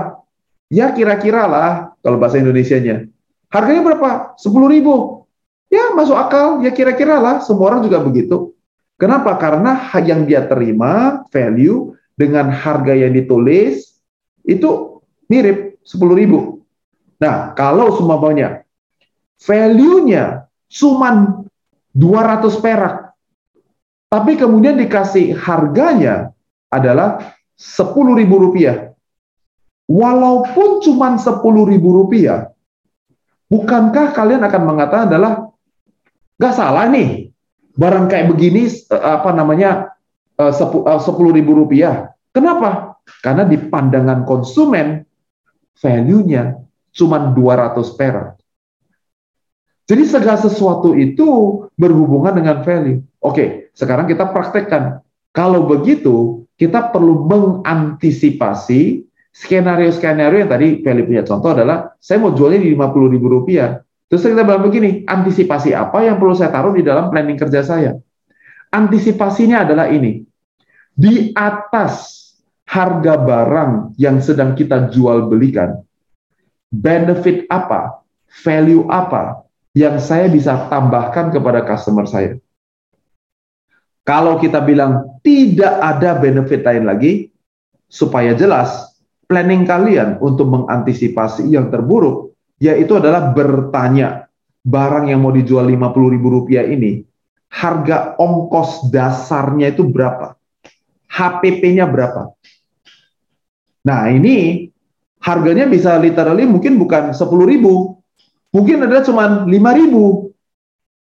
ya 0.69 0.93
kira-kira 0.93 1.49
lah 1.49 1.91
kalau 2.05 2.21
bahasa 2.21 2.37
Indonesia-nya. 2.37 3.09
Harganya 3.49 3.81
berapa? 3.81 4.37
10 4.37 4.69
ribu. 4.69 5.25
Ya 5.69 5.93
masuk 5.93 6.17
akal, 6.17 6.61
ya 6.61 6.69
kira-kira 6.73 7.17
lah. 7.17 7.41
Semua 7.41 7.73
orang 7.73 7.81
juga 7.85 8.01
begitu. 8.01 8.48
Kenapa? 8.99 9.39
Karena 9.39 9.79
yang 10.03 10.27
dia 10.27 10.43
terima, 10.43 11.23
value, 11.31 11.95
dengan 12.19 12.51
harga 12.51 12.91
yang 12.91 13.15
ditulis, 13.15 14.03
itu 14.43 14.99
mirip 15.31 15.79
10 15.87 16.19
ribu. 16.19 16.67
Nah, 17.23 17.55
kalau 17.55 17.95
semuanya 17.95 18.67
value-nya 19.39 20.51
cuma 20.67 21.39
200 21.95 22.59
perak, 22.59 23.15
tapi 24.11 24.35
kemudian 24.35 24.75
dikasih 24.75 25.31
harganya 25.31 26.35
adalah 26.67 27.39
10 27.55 28.19
ribu 28.19 28.35
rupiah. 28.51 28.91
Walaupun 29.89 30.83
cuma 30.85 31.15
10 31.17 31.39
ribu 31.71 32.03
rupiah, 32.03 32.51
bukankah 33.47 34.13
kalian 34.13 34.43
akan 34.45 34.61
mengatakan 34.63 35.05
adalah 35.09 35.33
gak 36.37 36.53
salah 36.55 36.87
nih 36.87 37.18
barang 37.79 38.11
kayak 38.11 38.27
begini 38.27 38.67
eh, 38.67 38.99
apa 38.99 39.31
namanya 39.31 39.95
eh, 40.35 40.51
eh, 40.51 40.99
sepuluh 40.99 41.31
ribu 41.31 41.55
rupiah. 41.55 42.11
Kenapa? 42.35 42.99
Karena 43.23 43.47
di 43.47 43.57
pandangan 43.57 44.27
konsumen 44.27 45.01
value-nya 45.79 46.59
cuma 46.91 47.31
200 47.31 47.97
perak. 47.97 48.35
Jadi 49.89 50.03
segala 50.05 50.37
sesuatu 50.37 50.93
itu 50.93 51.25
berhubungan 51.73 52.37
dengan 52.37 52.61
value. 52.61 53.01
Oke, 53.25 53.73
sekarang 53.73 54.05
kita 54.05 54.29
praktekkan. 54.29 55.01
Kalau 55.33 55.65
begitu, 55.65 56.45
kita 56.53 56.93
perlu 56.93 57.25
mengantisipasi 57.25 59.09
skenario-skenario 59.33 60.45
yang 60.45 60.51
tadi 60.51 60.85
Feli 60.85 61.01
punya 61.07 61.23
contoh 61.25 61.57
adalah 61.57 61.97
saya 61.97 62.21
mau 62.21 62.35
jualnya 62.37 62.61
di 62.61 62.77
50 62.77 63.13
ribu 63.17 63.27
rupiah. 63.33 63.81
Terus 64.09 64.25
kita 64.25 64.41
bilang 64.41 64.65
begini, 64.65 65.05
antisipasi 65.05 65.77
apa 65.77 66.01
yang 66.01 66.17
perlu 66.17 66.33
saya 66.33 66.49
taruh 66.49 66.73
di 66.73 66.81
dalam 66.81 67.13
planning 67.13 67.37
kerja 67.37 67.61
saya? 67.61 67.93
Antisipasinya 68.73 69.61
adalah 69.61 69.85
ini. 69.93 70.25
Di 70.97 71.31
atas 71.37 72.17
harga 72.65 73.17
barang 73.21 73.97
yang 74.01 74.17
sedang 74.17 74.57
kita 74.57 74.89
jual 74.89 75.29
belikan, 75.29 75.85
benefit 76.73 77.45
apa, 77.53 78.01
value 78.45 78.89
apa 78.89 79.45
yang 79.77 80.01
saya 80.01 80.25
bisa 80.29 80.69
tambahkan 80.69 81.29
kepada 81.29 81.65
customer 81.65 82.09
saya. 82.09 82.37
Kalau 84.05 84.41
kita 84.41 84.57
bilang 84.65 85.21
tidak 85.21 85.77
ada 85.85 86.17
benefit 86.17 86.65
lain 86.65 86.89
lagi, 86.89 87.29
supaya 87.89 88.33
jelas, 88.33 88.89
planning 89.29 89.65
kalian 89.65 90.17
untuk 90.21 90.49
mengantisipasi 90.49 91.49
yang 91.49 91.69
terburuk, 91.69 92.28
yaitu 92.59 92.99
adalah 92.99 93.31
bertanya, 93.31 94.27
barang 94.63 95.09
yang 95.09 95.23
mau 95.23 95.31
dijual 95.31 95.65
50 95.65 96.13
ribu 96.13 96.27
rupiah 96.29 96.67
ini, 96.67 97.03
harga 97.49 98.19
ongkos 98.19 98.91
dasarnya 98.91 99.71
itu 99.71 99.87
berapa? 99.87 100.35
HPP-nya 101.09 101.89
berapa? 101.89 102.35
Nah 103.87 104.11
ini 104.11 104.67
harganya 105.23 105.65
bisa 105.65 105.95
literally 105.97 106.45
mungkin 106.45 106.77
bukan 106.77 107.15
10 107.15 107.25
ribu, 107.47 107.97
mungkin 108.51 108.85
ada 108.85 109.01
cuma 109.01 109.47
5 109.47 109.79
ribu. 109.79 110.29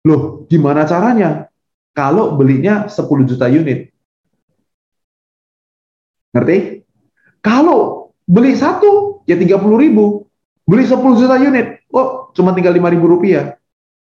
Loh, 0.04 0.44
gimana 0.52 0.84
caranya? 0.84 1.54
kalau 1.94 2.36
belinya 2.36 2.90
10 2.90 3.30
juta 3.30 3.46
unit. 3.48 3.94
Ngerti? 6.34 6.82
Kalau 7.46 8.10
beli 8.26 8.58
satu, 8.58 9.22
ya 9.30 9.38
30 9.38 9.78
ribu. 9.78 10.23
Beli 10.64 10.88
10 10.88 11.20
juta 11.20 11.36
unit, 11.36 11.84
oh 11.92 12.32
cuma 12.32 12.56
tinggal 12.56 12.72
5 12.72 12.94
ribu 12.96 13.06
rupiah. 13.12 13.60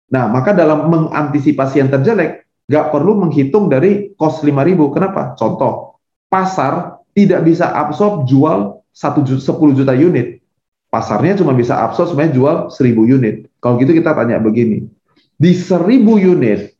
Nah, 0.08 0.32
maka 0.32 0.56
dalam 0.56 0.88
mengantisipasi 0.88 1.84
yang 1.84 1.92
terjelek, 1.92 2.48
nggak 2.72 2.86
perlu 2.96 3.20
menghitung 3.20 3.68
dari 3.68 4.16
cost 4.16 4.44
5 4.48 4.56
ribu. 4.64 4.88
Kenapa? 4.96 5.36
Contoh, 5.36 6.00
pasar 6.32 7.04
tidak 7.12 7.44
bisa 7.44 7.68
absorb 7.76 8.24
jual 8.24 8.80
1 8.96 9.28
juta, 9.28 9.42
10 9.44 9.78
juta 9.78 9.94
unit. 9.96 10.40
Pasarnya 10.88 11.36
cuma 11.36 11.52
bisa 11.52 11.76
absorb 11.84 12.16
sebenarnya 12.16 12.34
jual 12.34 12.56
1000 12.72 13.04
unit. 13.04 13.36
Kalau 13.60 13.76
gitu 13.76 13.92
kita 13.92 14.16
tanya 14.16 14.40
begini, 14.40 14.88
di 15.36 15.52
1000 15.52 16.16
unit 16.16 16.72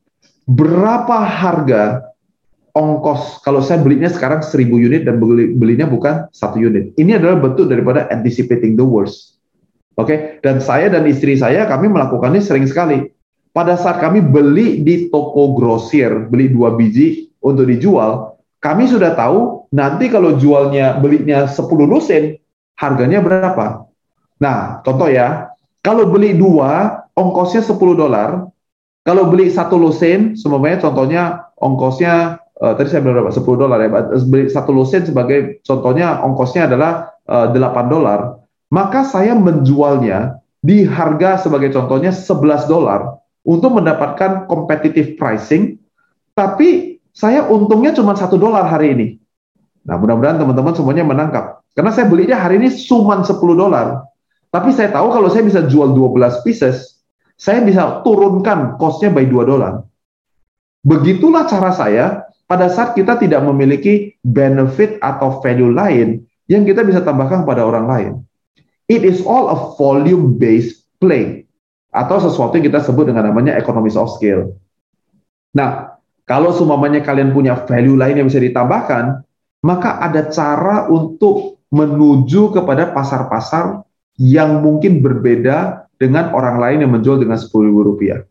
berapa 0.48 1.28
harga 1.28 2.08
ongkos 2.72 3.44
kalau 3.44 3.60
saya 3.60 3.84
belinya 3.84 4.08
sekarang 4.08 4.40
1000 4.40 4.64
unit 4.74 5.02
dan 5.04 5.20
beli, 5.20 5.52
belinya 5.52 5.90
bukan 5.90 6.32
satu 6.32 6.62
unit. 6.62 6.96
Ini 6.96 7.20
adalah 7.20 7.38
bentuk 7.42 7.68
daripada 7.68 8.08
anticipating 8.08 8.80
the 8.80 8.86
worst. 8.86 9.37
Oke, 9.98 10.06
okay? 10.06 10.18
dan 10.46 10.62
saya 10.62 10.94
dan 10.94 11.10
istri 11.10 11.34
saya 11.34 11.66
kami 11.66 11.90
melakukannya 11.90 12.38
sering 12.38 12.70
sekali. 12.70 13.10
Pada 13.50 13.74
saat 13.74 13.98
kami 13.98 14.22
beli 14.22 14.86
di 14.86 15.10
toko 15.10 15.58
grosir, 15.58 16.30
beli 16.30 16.54
dua 16.54 16.78
biji 16.78 17.34
untuk 17.42 17.66
dijual, 17.66 18.38
kami 18.62 18.86
sudah 18.86 19.18
tahu 19.18 19.66
nanti 19.74 20.14
kalau 20.14 20.38
jualnya 20.38 21.02
belinya 21.02 21.50
10 21.50 21.66
lusin, 21.90 22.38
harganya 22.78 23.26
berapa. 23.26 23.90
Nah, 24.38 24.86
contoh 24.86 25.10
ya, 25.10 25.50
kalau 25.82 26.06
beli 26.14 26.38
dua, 26.38 27.02
ongkosnya 27.18 27.66
10 27.66 27.98
dolar, 27.98 28.46
kalau 29.02 29.24
beli 29.34 29.50
satu 29.50 29.82
lusin, 29.82 30.38
semuanya 30.38 30.84
contohnya 30.84 31.24
ongkosnya 31.58 32.44
uh, 32.62 32.74
tadi 32.78 32.92
saya 32.92 33.02
bilang 33.02 33.26
berapa? 33.26 33.34
10 33.34 33.62
dolar 33.62 33.78
ya. 33.82 33.90
Beli 34.26 34.46
satu 34.52 34.72
lusin 34.76 35.08
sebagai 35.08 35.64
contohnya 35.64 36.22
ongkosnya 36.22 36.70
adalah 36.70 37.18
uh, 37.26 37.50
eh, 37.50 37.58
8 37.58 37.88
dolar. 37.94 38.37
Maka 38.68 39.08
saya 39.08 39.32
menjualnya 39.32 40.44
di 40.60 40.84
harga 40.84 41.48
sebagai 41.48 41.72
contohnya 41.72 42.12
11 42.12 42.68
dolar 42.68 43.24
untuk 43.48 43.80
mendapatkan 43.80 44.44
competitive 44.52 45.16
pricing, 45.16 45.80
tapi 46.36 47.00
saya 47.16 47.48
untungnya 47.48 47.96
cuma 47.96 48.14
satu 48.14 48.36
dolar 48.36 48.68
hari 48.68 48.94
ini. 48.94 49.08
Nah, 49.88 49.96
mudah-mudahan 49.96 50.36
teman-teman 50.36 50.76
semuanya 50.76 51.08
menangkap. 51.08 51.64
Karena 51.72 51.96
saya 51.96 52.12
belinya 52.12 52.36
hari 52.36 52.60
ini 52.60 52.70
cuma 52.76 53.24
10 53.24 53.32
dolar. 53.56 54.04
Tapi 54.52 54.76
saya 54.76 54.92
tahu 54.92 55.16
kalau 55.16 55.32
saya 55.32 55.48
bisa 55.48 55.64
jual 55.64 55.96
12 55.96 56.44
pieces, 56.44 57.00
saya 57.40 57.64
bisa 57.64 58.04
turunkan 58.04 58.76
cost-nya 58.76 59.16
by 59.16 59.24
2 59.24 59.48
dolar. 59.48 59.88
Begitulah 60.84 61.48
cara 61.48 61.72
saya 61.72 62.06
pada 62.48 62.68
saat 62.68 62.96
kita 62.96 63.16
tidak 63.16 63.44
memiliki 63.48 64.16
benefit 64.24 65.00
atau 65.00 65.40
value 65.40 65.72
lain 65.72 66.28
yang 66.52 66.64
kita 66.68 66.84
bisa 66.84 67.04
tambahkan 67.04 67.48
pada 67.48 67.64
orang 67.64 67.86
lain. 67.88 68.14
It 68.88 69.04
is 69.04 69.20
all 69.28 69.52
a 69.52 69.58
volume-based 69.76 71.00
play 71.04 71.44
atau 71.92 72.24
sesuatu 72.24 72.56
yang 72.56 72.72
kita 72.72 72.84
sebut 72.88 73.12
dengan 73.12 73.28
namanya 73.28 73.60
economies 73.60 74.00
of 74.00 74.08
scale. 74.16 74.56
Nah, 75.52 76.00
kalau 76.24 76.56
semuanya 76.56 77.04
kalian 77.04 77.36
punya 77.36 77.56
value 77.68 78.00
lain 78.00 78.24
yang 78.24 78.28
bisa 78.32 78.40
ditambahkan, 78.40 79.24
maka 79.64 80.00
ada 80.00 80.32
cara 80.32 80.88
untuk 80.88 81.60
menuju 81.68 82.56
kepada 82.56 82.96
pasar-pasar 82.96 83.84
yang 84.16 84.64
mungkin 84.64 85.04
berbeda 85.04 85.88
dengan 86.00 86.32
orang 86.32 86.58
lain 86.58 86.88
yang 86.88 86.92
menjual 86.96 87.20
dengan 87.20 87.38
ribu 87.38 87.82
rupiah. 87.84 88.24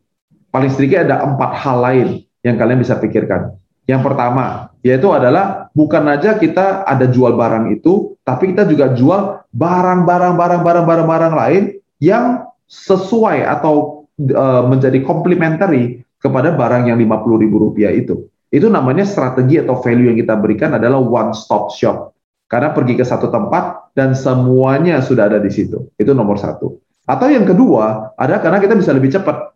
Paling 0.48 0.72
sedikit 0.72 1.04
ada 1.04 1.20
empat 1.20 1.50
hal 1.52 1.76
lain 1.84 2.08
yang 2.40 2.56
kalian 2.56 2.80
bisa 2.80 2.96
pikirkan. 2.96 3.52
Yang 3.86 4.02
pertama, 4.02 4.72
yaitu 4.80 5.12
adalah 5.12 5.68
bukan 5.76 6.04
aja 6.10 6.40
kita 6.40 6.82
ada 6.88 7.06
jual 7.06 7.36
barang 7.36 7.76
itu, 7.76 8.15
tapi 8.26 8.50
kita 8.50 8.66
juga 8.66 8.90
jual 8.90 9.46
barang-barang 9.54 10.34
barang-barang 10.34 10.84
barang-barang 10.84 11.34
lain 11.38 11.62
yang 12.02 12.42
sesuai 12.66 13.46
atau 13.46 14.04
uh, 14.34 14.66
menjadi 14.66 14.98
complementary 15.06 16.02
kepada 16.18 16.50
barang 16.58 16.90
yang 16.90 16.98
lima 16.98 17.22
puluh 17.22 17.38
ribu 17.38 17.62
rupiah 17.62 17.94
itu. 17.94 18.26
Itu 18.50 18.66
namanya 18.66 19.06
strategi 19.06 19.62
atau 19.62 19.78
value 19.78 20.10
yang 20.10 20.18
kita 20.18 20.34
berikan 20.42 20.74
adalah 20.74 20.98
one 20.98 21.30
stop 21.38 21.70
shop. 21.70 22.18
Karena 22.50 22.74
pergi 22.74 22.98
ke 22.98 23.06
satu 23.06 23.30
tempat 23.30 23.94
dan 23.94 24.18
semuanya 24.18 24.98
sudah 25.02 25.30
ada 25.30 25.38
di 25.38 25.50
situ. 25.50 25.94
Itu 25.94 26.10
nomor 26.10 26.38
satu. 26.42 26.82
Atau 27.06 27.30
yang 27.30 27.46
kedua, 27.46 28.14
ada 28.18 28.42
karena 28.42 28.58
kita 28.58 28.74
bisa 28.74 28.90
lebih 28.90 29.14
cepat 29.14 29.54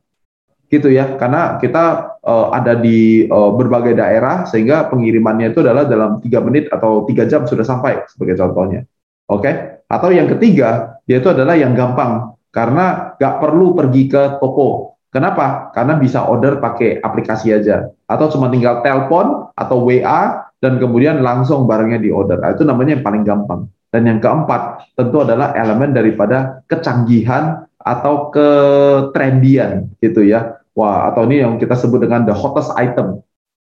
gitu 0.70 0.86
ya 0.86 1.18
karena 1.18 1.58
kita 1.58 2.09
uh, 2.24 2.52
ada 2.52 2.76
di 2.76 3.28
uh, 3.28 3.52
berbagai 3.54 3.96
daerah 3.96 4.44
sehingga 4.48 4.88
pengirimannya 4.88 5.52
itu 5.52 5.60
adalah 5.64 5.84
dalam 5.86 6.20
tiga 6.24 6.40
menit 6.44 6.68
atau 6.68 7.04
tiga 7.08 7.28
jam 7.28 7.44
sudah 7.44 7.64
sampai 7.64 8.04
sebagai 8.10 8.40
contohnya. 8.40 8.84
Oke? 9.30 9.42
Okay? 9.46 9.54
atau 9.90 10.14
yang 10.14 10.30
ketiga 10.30 11.02
yaitu 11.10 11.34
adalah 11.34 11.58
yang 11.58 11.74
gampang 11.74 12.38
karena 12.54 13.18
nggak 13.18 13.34
perlu 13.42 13.74
pergi 13.74 14.06
ke 14.06 14.38
toko. 14.38 14.94
Kenapa? 15.10 15.74
Karena 15.74 15.98
bisa 15.98 16.30
order 16.30 16.62
pakai 16.62 17.02
aplikasi 17.02 17.50
aja. 17.50 17.90
Atau 18.06 18.30
cuma 18.30 18.46
tinggal 18.46 18.78
telepon 18.86 19.50
atau 19.58 19.82
WA 19.82 20.46
dan 20.62 20.78
kemudian 20.78 21.18
langsung 21.18 21.66
barangnya 21.66 21.98
di 21.98 22.14
order 22.14 22.38
nah, 22.38 22.54
itu 22.54 22.62
namanya 22.62 22.94
yang 22.94 23.02
paling 23.02 23.26
gampang. 23.26 23.66
Dan 23.90 24.06
yang 24.06 24.22
keempat, 24.22 24.94
tentu 24.94 25.26
adalah 25.26 25.50
elemen 25.58 25.90
daripada 25.90 26.62
kecanggihan 26.70 27.66
atau 27.82 28.30
ketrendian 28.30 29.90
gitu 29.98 30.22
ya. 30.22 30.62
Wah, 30.78 31.10
atau 31.10 31.26
ini 31.26 31.42
yang 31.42 31.58
kita 31.58 31.74
sebut 31.74 32.06
dengan 32.06 32.22
the 32.24 32.34
hottest 32.34 32.70
item. 32.78 33.20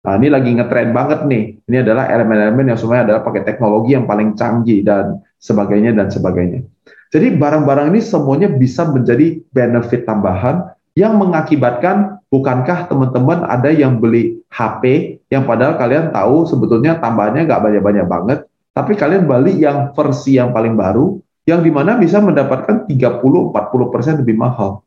Nah, 0.02 0.18
ini 0.18 0.28
lagi 0.30 0.50
ngetrend 0.50 0.90
banget 0.90 1.20
nih. 1.30 1.62
Ini 1.66 1.76
adalah 1.86 2.10
elemen-elemen 2.10 2.74
yang 2.74 2.78
semuanya 2.78 3.10
adalah 3.10 3.22
pakai 3.22 3.42
teknologi 3.46 3.94
yang 3.94 4.06
paling 4.06 4.34
canggih 4.34 4.82
dan 4.82 5.22
sebagainya 5.38 5.94
dan 5.94 6.10
sebagainya. 6.10 6.66
Jadi 7.12 7.38
barang-barang 7.38 7.92
ini 7.92 8.00
semuanya 8.02 8.48
bisa 8.50 8.88
menjadi 8.88 9.38
benefit 9.52 10.08
tambahan 10.08 10.74
yang 10.98 11.16
mengakibatkan 11.20 12.18
bukankah 12.32 12.88
teman-teman 12.88 13.44
ada 13.46 13.68
yang 13.68 14.00
beli 14.00 14.42
HP 14.48 15.16
yang 15.32 15.48
padahal 15.48 15.76
kalian 15.80 16.12
tahu 16.12 16.44
sebetulnya 16.44 17.00
tambahannya 17.00 17.48
nggak 17.48 17.62
banyak-banyak 17.62 18.06
banget, 18.08 18.38
tapi 18.72 18.96
kalian 18.96 19.24
beli 19.28 19.60
yang 19.60 19.92
versi 19.96 20.36
yang 20.36 20.52
paling 20.52 20.76
baru, 20.76 21.20
yang 21.48 21.60
di 21.60 21.72
mana 21.72 21.96
bisa 21.96 22.20
mendapatkan 22.20 22.88
30-40% 22.88 24.20
lebih 24.24 24.36
mahal. 24.36 24.84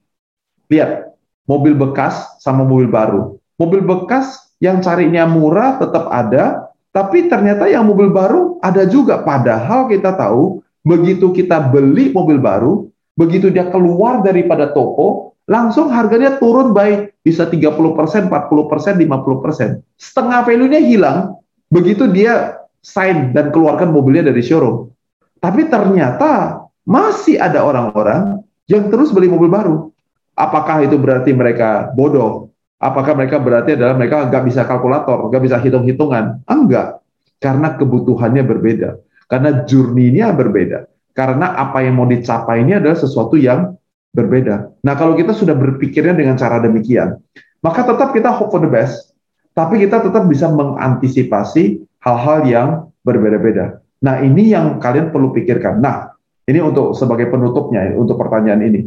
Lihat, 0.70 1.14
mobil 1.45 1.73
bekas 1.77 2.37
sama 2.41 2.65
mobil 2.65 2.89
baru. 2.89 3.37
Mobil 3.55 3.81
bekas 3.81 4.51
yang 4.59 4.83
carinya 4.83 5.23
murah 5.29 5.79
tetap 5.79 6.11
ada, 6.11 6.69
tapi 6.91 7.31
ternyata 7.31 7.69
yang 7.69 7.87
mobil 7.87 8.11
baru 8.11 8.59
ada 8.59 8.83
juga. 8.83 9.23
Padahal 9.23 9.87
kita 9.87 10.15
tahu, 10.15 10.59
begitu 10.83 11.31
kita 11.31 11.71
beli 11.71 12.11
mobil 12.11 12.37
baru, 12.41 12.87
begitu 13.15 13.49
dia 13.49 13.67
keluar 13.71 14.21
daripada 14.25 14.71
toko, 14.75 15.35
langsung 15.47 15.93
harganya 15.93 16.35
turun 16.41 16.73
by 16.73 17.09
bisa 17.21 17.47
30%, 17.47 18.29
40%, 18.29 18.29
50%. 18.29 19.81
Setengah 19.97 20.39
value-nya 20.43 20.81
hilang 20.81 21.39
begitu 21.69 22.05
dia 22.09 22.61
sign 22.85 23.33
dan 23.33 23.49
keluarkan 23.49 23.89
mobilnya 23.89 24.29
dari 24.29 24.45
showroom. 24.45 24.93
Tapi 25.41 25.69
ternyata 25.69 26.63
masih 26.85 27.41
ada 27.41 27.65
orang-orang 27.65 28.45
yang 28.69 28.89
terus 28.93 29.09
beli 29.09 29.29
mobil 29.29 29.49
baru. 29.49 29.94
Apakah 30.36 30.83
itu 30.83 30.99
berarti 30.99 31.31
mereka 31.31 31.95
bodoh? 31.95 32.51
Apakah 32.75 33.15
mereka 33.15 33.39
berarti 33.39 33.79
adalah 33.79 33.95
mereka 33.95 34.27
nggak 34.27 34.43
bisa 34.51 34.67
kalkulator, 34.67 35.31
nggak 35.31 35.43
bisa 35.47 35.57
hitung-hitungan? 35.63 36.43
Enggak, 36.43 36.99
karena 37.39 37.73
kebutuhannya 37.79 38.43
berbeda, 38.43 38.99
karena 39.31 39.63
journey-nya 39.63 40.36
berbeda, 40.36 40.91
karena 41.15 41.55
apa 41.55 41.88
yang 41.88 41.95
mau 41.95 42.03
dicapai 42.03 42.67
ini 42.67 42.75
adalah 42.75 42.99
sesuatu 42.99 43.39
yang 43.39 43.79
berbeda. 44.11 44.75
Nah, 44.83 44.93
kalau 44.99 45.15
kita 45.15 45.31
sudah 45.31 45.55
berpikirnya 45.55 46.15
dengan 46.15 46.36
cara 46.36 46.59
demikian, 46.59 47.15
maka 47.63 47.88
tetap 47.88 48.11
kita 48.11 48.31
hope 48.36 48.51
for 48.51 48.59
the 48.59 48.69
best, 48.69 49.15
tapi 49.55 49.79
kita 49.79 50.03
tetap 50.03 50.27
bisa 50.27 50.51
mengantisipasi 50.51 51.79
hal-hal 52.03 52.39
yang 52.43 52.67
berbeda-beda. 53.07 53.79
Nah, 54.03 54.19
ini 54.19 54.51
yang 54.51 54.83
kalian 54.83 55.15
perlu 55.15 55.31
pikirkan. 55.31 55.79
Nah, 55.79 56.11
ini 56.45 56.59
untuk 56.59 56.91
sebagai 56.93 57.31
penutupnya, 57.31 57.95
untuk 57.95 58.19
pertanyaan 58.19 58.61
ini. 58.67 58.81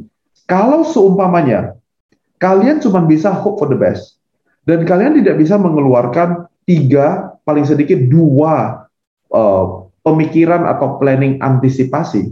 Kalau 0.46 0.86
seumpamanya 0.86 1.74
kalian 2.38 2.78
cuma 2.78 3.02
bisa 3.02 3.34
hope 3.34 3.58
for 3.58 3.68
the 3.72 3.78
best, 3.78 4.22
dan 4.68 4.86
kalian 4.86 5.18
tidak 5.18 5.40
bisa 5.42 5.58
mengeluarkan 5.58 6.46
tiga, 6.68 7.34
paling 7.42 7.64
sedikit 7.64 7.98
dua 8.06 8.86
uh, 9.32 9.88
pemikiran 10.06 10.68
atau 10.68 11.00
planning 11.02 11.40
antisipasi, 11.42 12.30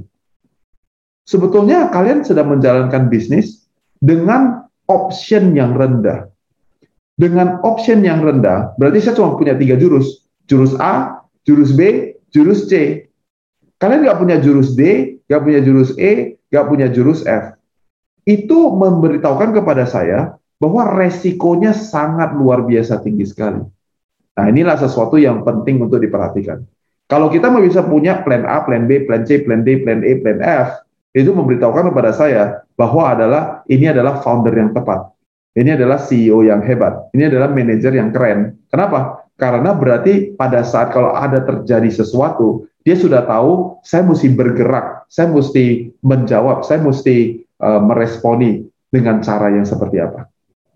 sebetulnya 1.27 1.91
kalian 1.91 2.23
sedang 2.23 2.55
menjalankan 2.55 3.11
bisnis 3.11 3.67
dengan 3.99 4.69
option 4.87 5.57
yang 5.57 5.75
rendah. 5.75 6.31
Dengan 7.17 7.65
option 7.65 8.05
yang 8.05 8.21
rendah, 8.21 8.77
berarti 8.77 9.01
saya 9.01 9.17
cuma 9.17 9.41
punya 9.41 9.57
tiga 9.57 9.81
jurus. 9.81 10.29
Jurus 10.45 10.77
A, 10.77 11.25
jurus 11.49 11.73
B, 11.73 12.13
jurus 12.29 12.69
C. 12.69 13.09
Kalian 13.81 14.05
nggak 14.05 14.21
punya 14.21 14.37
jurus 14.37 14.77
D, 14.77 15.17
nggak 15.25 15.41
punya 15.41 15.61
jurus 15.65 15.97
E, 15.97 16.37
nggak 16.53 16.67
punya 16.69 16.87
jurus 16.93 17.25
F. 17.25 17.57
Itu 18.27 18.75
memberitahukan 18.75 19.55
kepada 19.55 19.87
saya 19.87 20.35
bahwa 20.59 20.99
resikonya 20.99 21.71
sangat 21.71 22.35
luar 22.35 22.67
biasa 22.67 22.99
tinggi 23.01 23.23
sekali. 23.23 23.63
Nah 24.37 24.45
inilah 24.51 24.77
sesuatu 24.77 25.15
yang 25.17 25.47
penting 25.47 25.81
untuk 25.81 26.03
diperhatikan. 26.03 26.67
Kalau 27.07 27.31
kita 27.31 27.47
mau 27.49 27.63
bisa 27.63 27.87
punya 27.87 28.27
plan 28.27 28.43
A, 28.43 28.67
plan 28.67 28.91
B, 28.91 29.07
plan 29.07 29.23
C, 29.23 29.47
plan 29.47 29.63
D, 29.63 29.79
plan 29.87 30.03
E, 30.03 30.19
plan 30.19 30.43
F, 30.43 30.83
itu 31.15 31.31
memberitahukan 31.31 31.95
kepada 31.95 32.11
saya 32.11 32.67
bahwa 32.75 33.15
adalah 33.15 33.63
ini 33.71 33.89
adalah 33.89 34.21
founder 34.21 34.53
yang 34.53 34.75
tepat. 34.75 35.15
Ini 35.57 35.79
adalah 35.79 35.97
CEO 35.97 36.45
yang 36.45 36.61
hebat. 36.61 37.09
Ini 37.17 37.33
adalah 37.33 37.49
manajer 37.49 37.95
yang 37.97 38.13
keren. 38.13 38.61
Kenapa? 38.69 39.25
Karena 39.41 39.73
berarti 39.73 40.37
pada 40.37 40.61
saat 40.61 40.93
kalau 40.93 41.17
ada 41.17 41.41
terjadi 41.41 41.89
sesuatu, 41.89 42.69
dia 42.85 42.99
sudah 42.99 43.25
tahu 43.25 43.81
saya 43.81 44.05
mesti 44.05 44.29
bergerak, 44.37 45.09
saya 45.09 45.33
mesti 45.33 45.97
menjawab, 46.05 46.61
saya 46.67 46.85
mesti 46.85 47.46
uh, 47.61 47.81
meresponi 47.81 48.65
dengan 48.91 49.21
cara 49.21 49.53
yang 49.53 49.67
seperti 49.69 50.01
apa. 50.01 50.29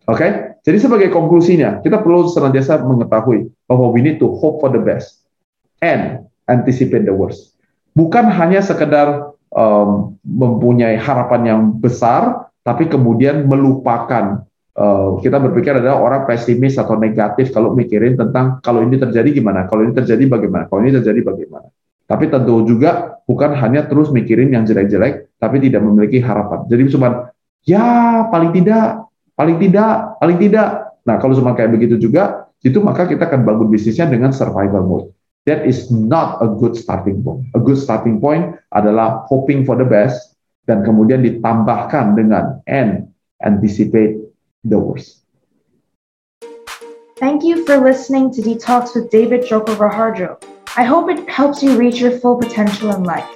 Oke? 0.08 0.18
Okay? 0.18 0.30
Jadi 0.60 0.76
sebagai 0.76 1.08
konklusinya, 1.08 1.80
kita 1.80 2.04
perlu 2.04 2.28
senantiasa 2.28 2.84
mengetahui 2.84 3.48
bahwa 3.64 3.88
we 3.96 4.04
need 4.04 4.20
to 4.20 4.28
hope 4.28 4.60
for 4.60 4.68
the 4.68 4.82
best 4.82 5.24
and 5.80 6.28
anticipate 6.44 7.08
the 7.08 7.14
worst. 7.14 7.56
Bukan 7.96 8.28
hanya 8.28 8.60
sekedar 8.60 9.32
um, 9.56 10.20
mempunyai 10.20 11.00
harapan 11.00 11.42
yang 11.48 11.60
besar, 11.80 12.52
tapi 12.62 12.86
kemudian 12.92 13.48
melupakan. 13.48 14.44
Uh, 14.70 15.18
kita 15.18 15.36
berpikir 15.42 15.76
adalah 15.76 15.98
orang 15.98 16.22
pesimis 16.24 16.78
atau 16.78 16.94
negatif 16.94 17.50
kalau 17.50 17.74
mikirin 17.74 18.14
tentang 18.14 18.62
kalau 18.62 18.86
ini 18.86 18.96
terjadi 18.96 19.28
gimana, 19.34 19.66
kalau 19.66 19.82
ini 19.84 19.92
terjadi 19.92 20.24
bagaimana, 20.30 20.70
kalau 20.70 20.80
ini 20.86 20.92
terjadi 20.94 21.20
bagaimana. 21.26 21.68
Tapi 22.10 22.26
tentu 22.26 22.66
juga 22.66 23.22
bukan 23.22 23.54
hanya 23.54 23.86
terus 23.86 24.10
mikirin 24.10 24.50
yang 24.50 24.66
jelek-jelek, 24.66 25.38
tapi 25.38 25.62
tidak 25.62 25.86
memiliki 25.86 26.18
harapan. 26.18 26.66
Jadi 26.66 26.90
cuma 26.90 27.30
ya 27.62 28.26
paling 28.26 28.50
tidak, 28.50 29.06
paling 29.38 29.62
tidak, 29.62 30.18
paling 30.18 30.38
tidak. 30.42 30.68
Nah 31.06 31.22
kalau 31.22 31.38
cuma 31.38 31.54
kayak 31.54 31.70
begitu 31.70 32.02
juga, 32.02 32.50
itu 32.66 32.82
maka 32.82 33.06
kita 33.06 33.30
akan 33.30 33.46
bangun 33.46 33.70
bisnisnya 33.70 34.10
dengan 34.10 34.34
survival 34.34 34.82
mode. 34.82 35.14
that 35.46 35.66
is 35.66 35.90
not 35.90 36.42
a 36.42 36.48
good 36.48 36.76
starting 36.76 37.22
point. 37.22 37.46
A 37.54 37.60
good 37.60 37.78
starting 37.78 38.20
point 38.20 38.56
adalah 38.72 39.24
hoping 39.28 39.64
for 39.64 39.76
the 39.76 39.84
best 39.86 40.36
dan 40.68 40.84
kemudian 40.84 41.24
ditambahkan 41.24 42.14
dengan 42.16 42.60
and 42.68 43.08
anticipate 43.40 44.20
the 44.66 44.76
worst. 44.76 45.24
Thank 47.20 47.44
you 47.44 47.64
for 47.68 47.76
listening 47.80 48.32
to 48.32 48.40
Detox 48.40 48.96
with 48.96 49.12
David 49.12 49.44
Joko 49.44 49.76
Raharjo. 49.76 50.40
I 50.76 50.84
hope 50.84 51.10
it 51.10 51.28
helps 51.28 51.64
you 51.64 51.76
reach 51.76 51.98
your 51.98 52.12
full 52.12 52.36
potential 52.36 52.94
in 52.94 53.02
life. 53.02 53.28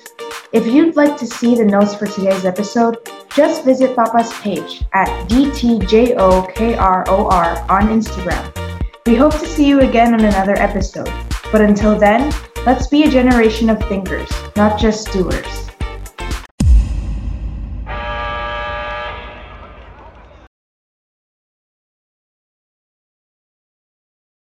If 0.52 0.68
you'd 0.68 0.94
like 0.94 1.16
to 1.16 1.26
see 1.26 1.56
the 1.56 1.64
notes 1.64 1.92
for 1.92 2.06
today's 2.06 2.44
episode, 2.44 2.98
just 3.34 3.64
visit 3.64 3.96
Papa's 3.96 4.32
page 4.34 4.84
at 4.92 5.08
DTJOKROR 5.28 7.08
on 7.68 7.88
Instagram. 7.88 8.84
We 9.04 9.16
hope 9.16 9.32
to 9.32 9.46
see 9.46 9.66
you 9.66 9.80
again 9.80 10.14
on 10.14 10.20
another 10.20 10.54
episode. 10.54 11.12
But 11.50 11.60
until 11.60 11.98
then, 11.98 12.32
let's 12.66 12.86
be 12.86 13.02
a 13.02 13.10
generation 13.10 13.68
of 13.68 13.80
thinkers, 13.80 14.30
not 14.54 14.78
just 14.78 15.12
doers. 15.12 15.73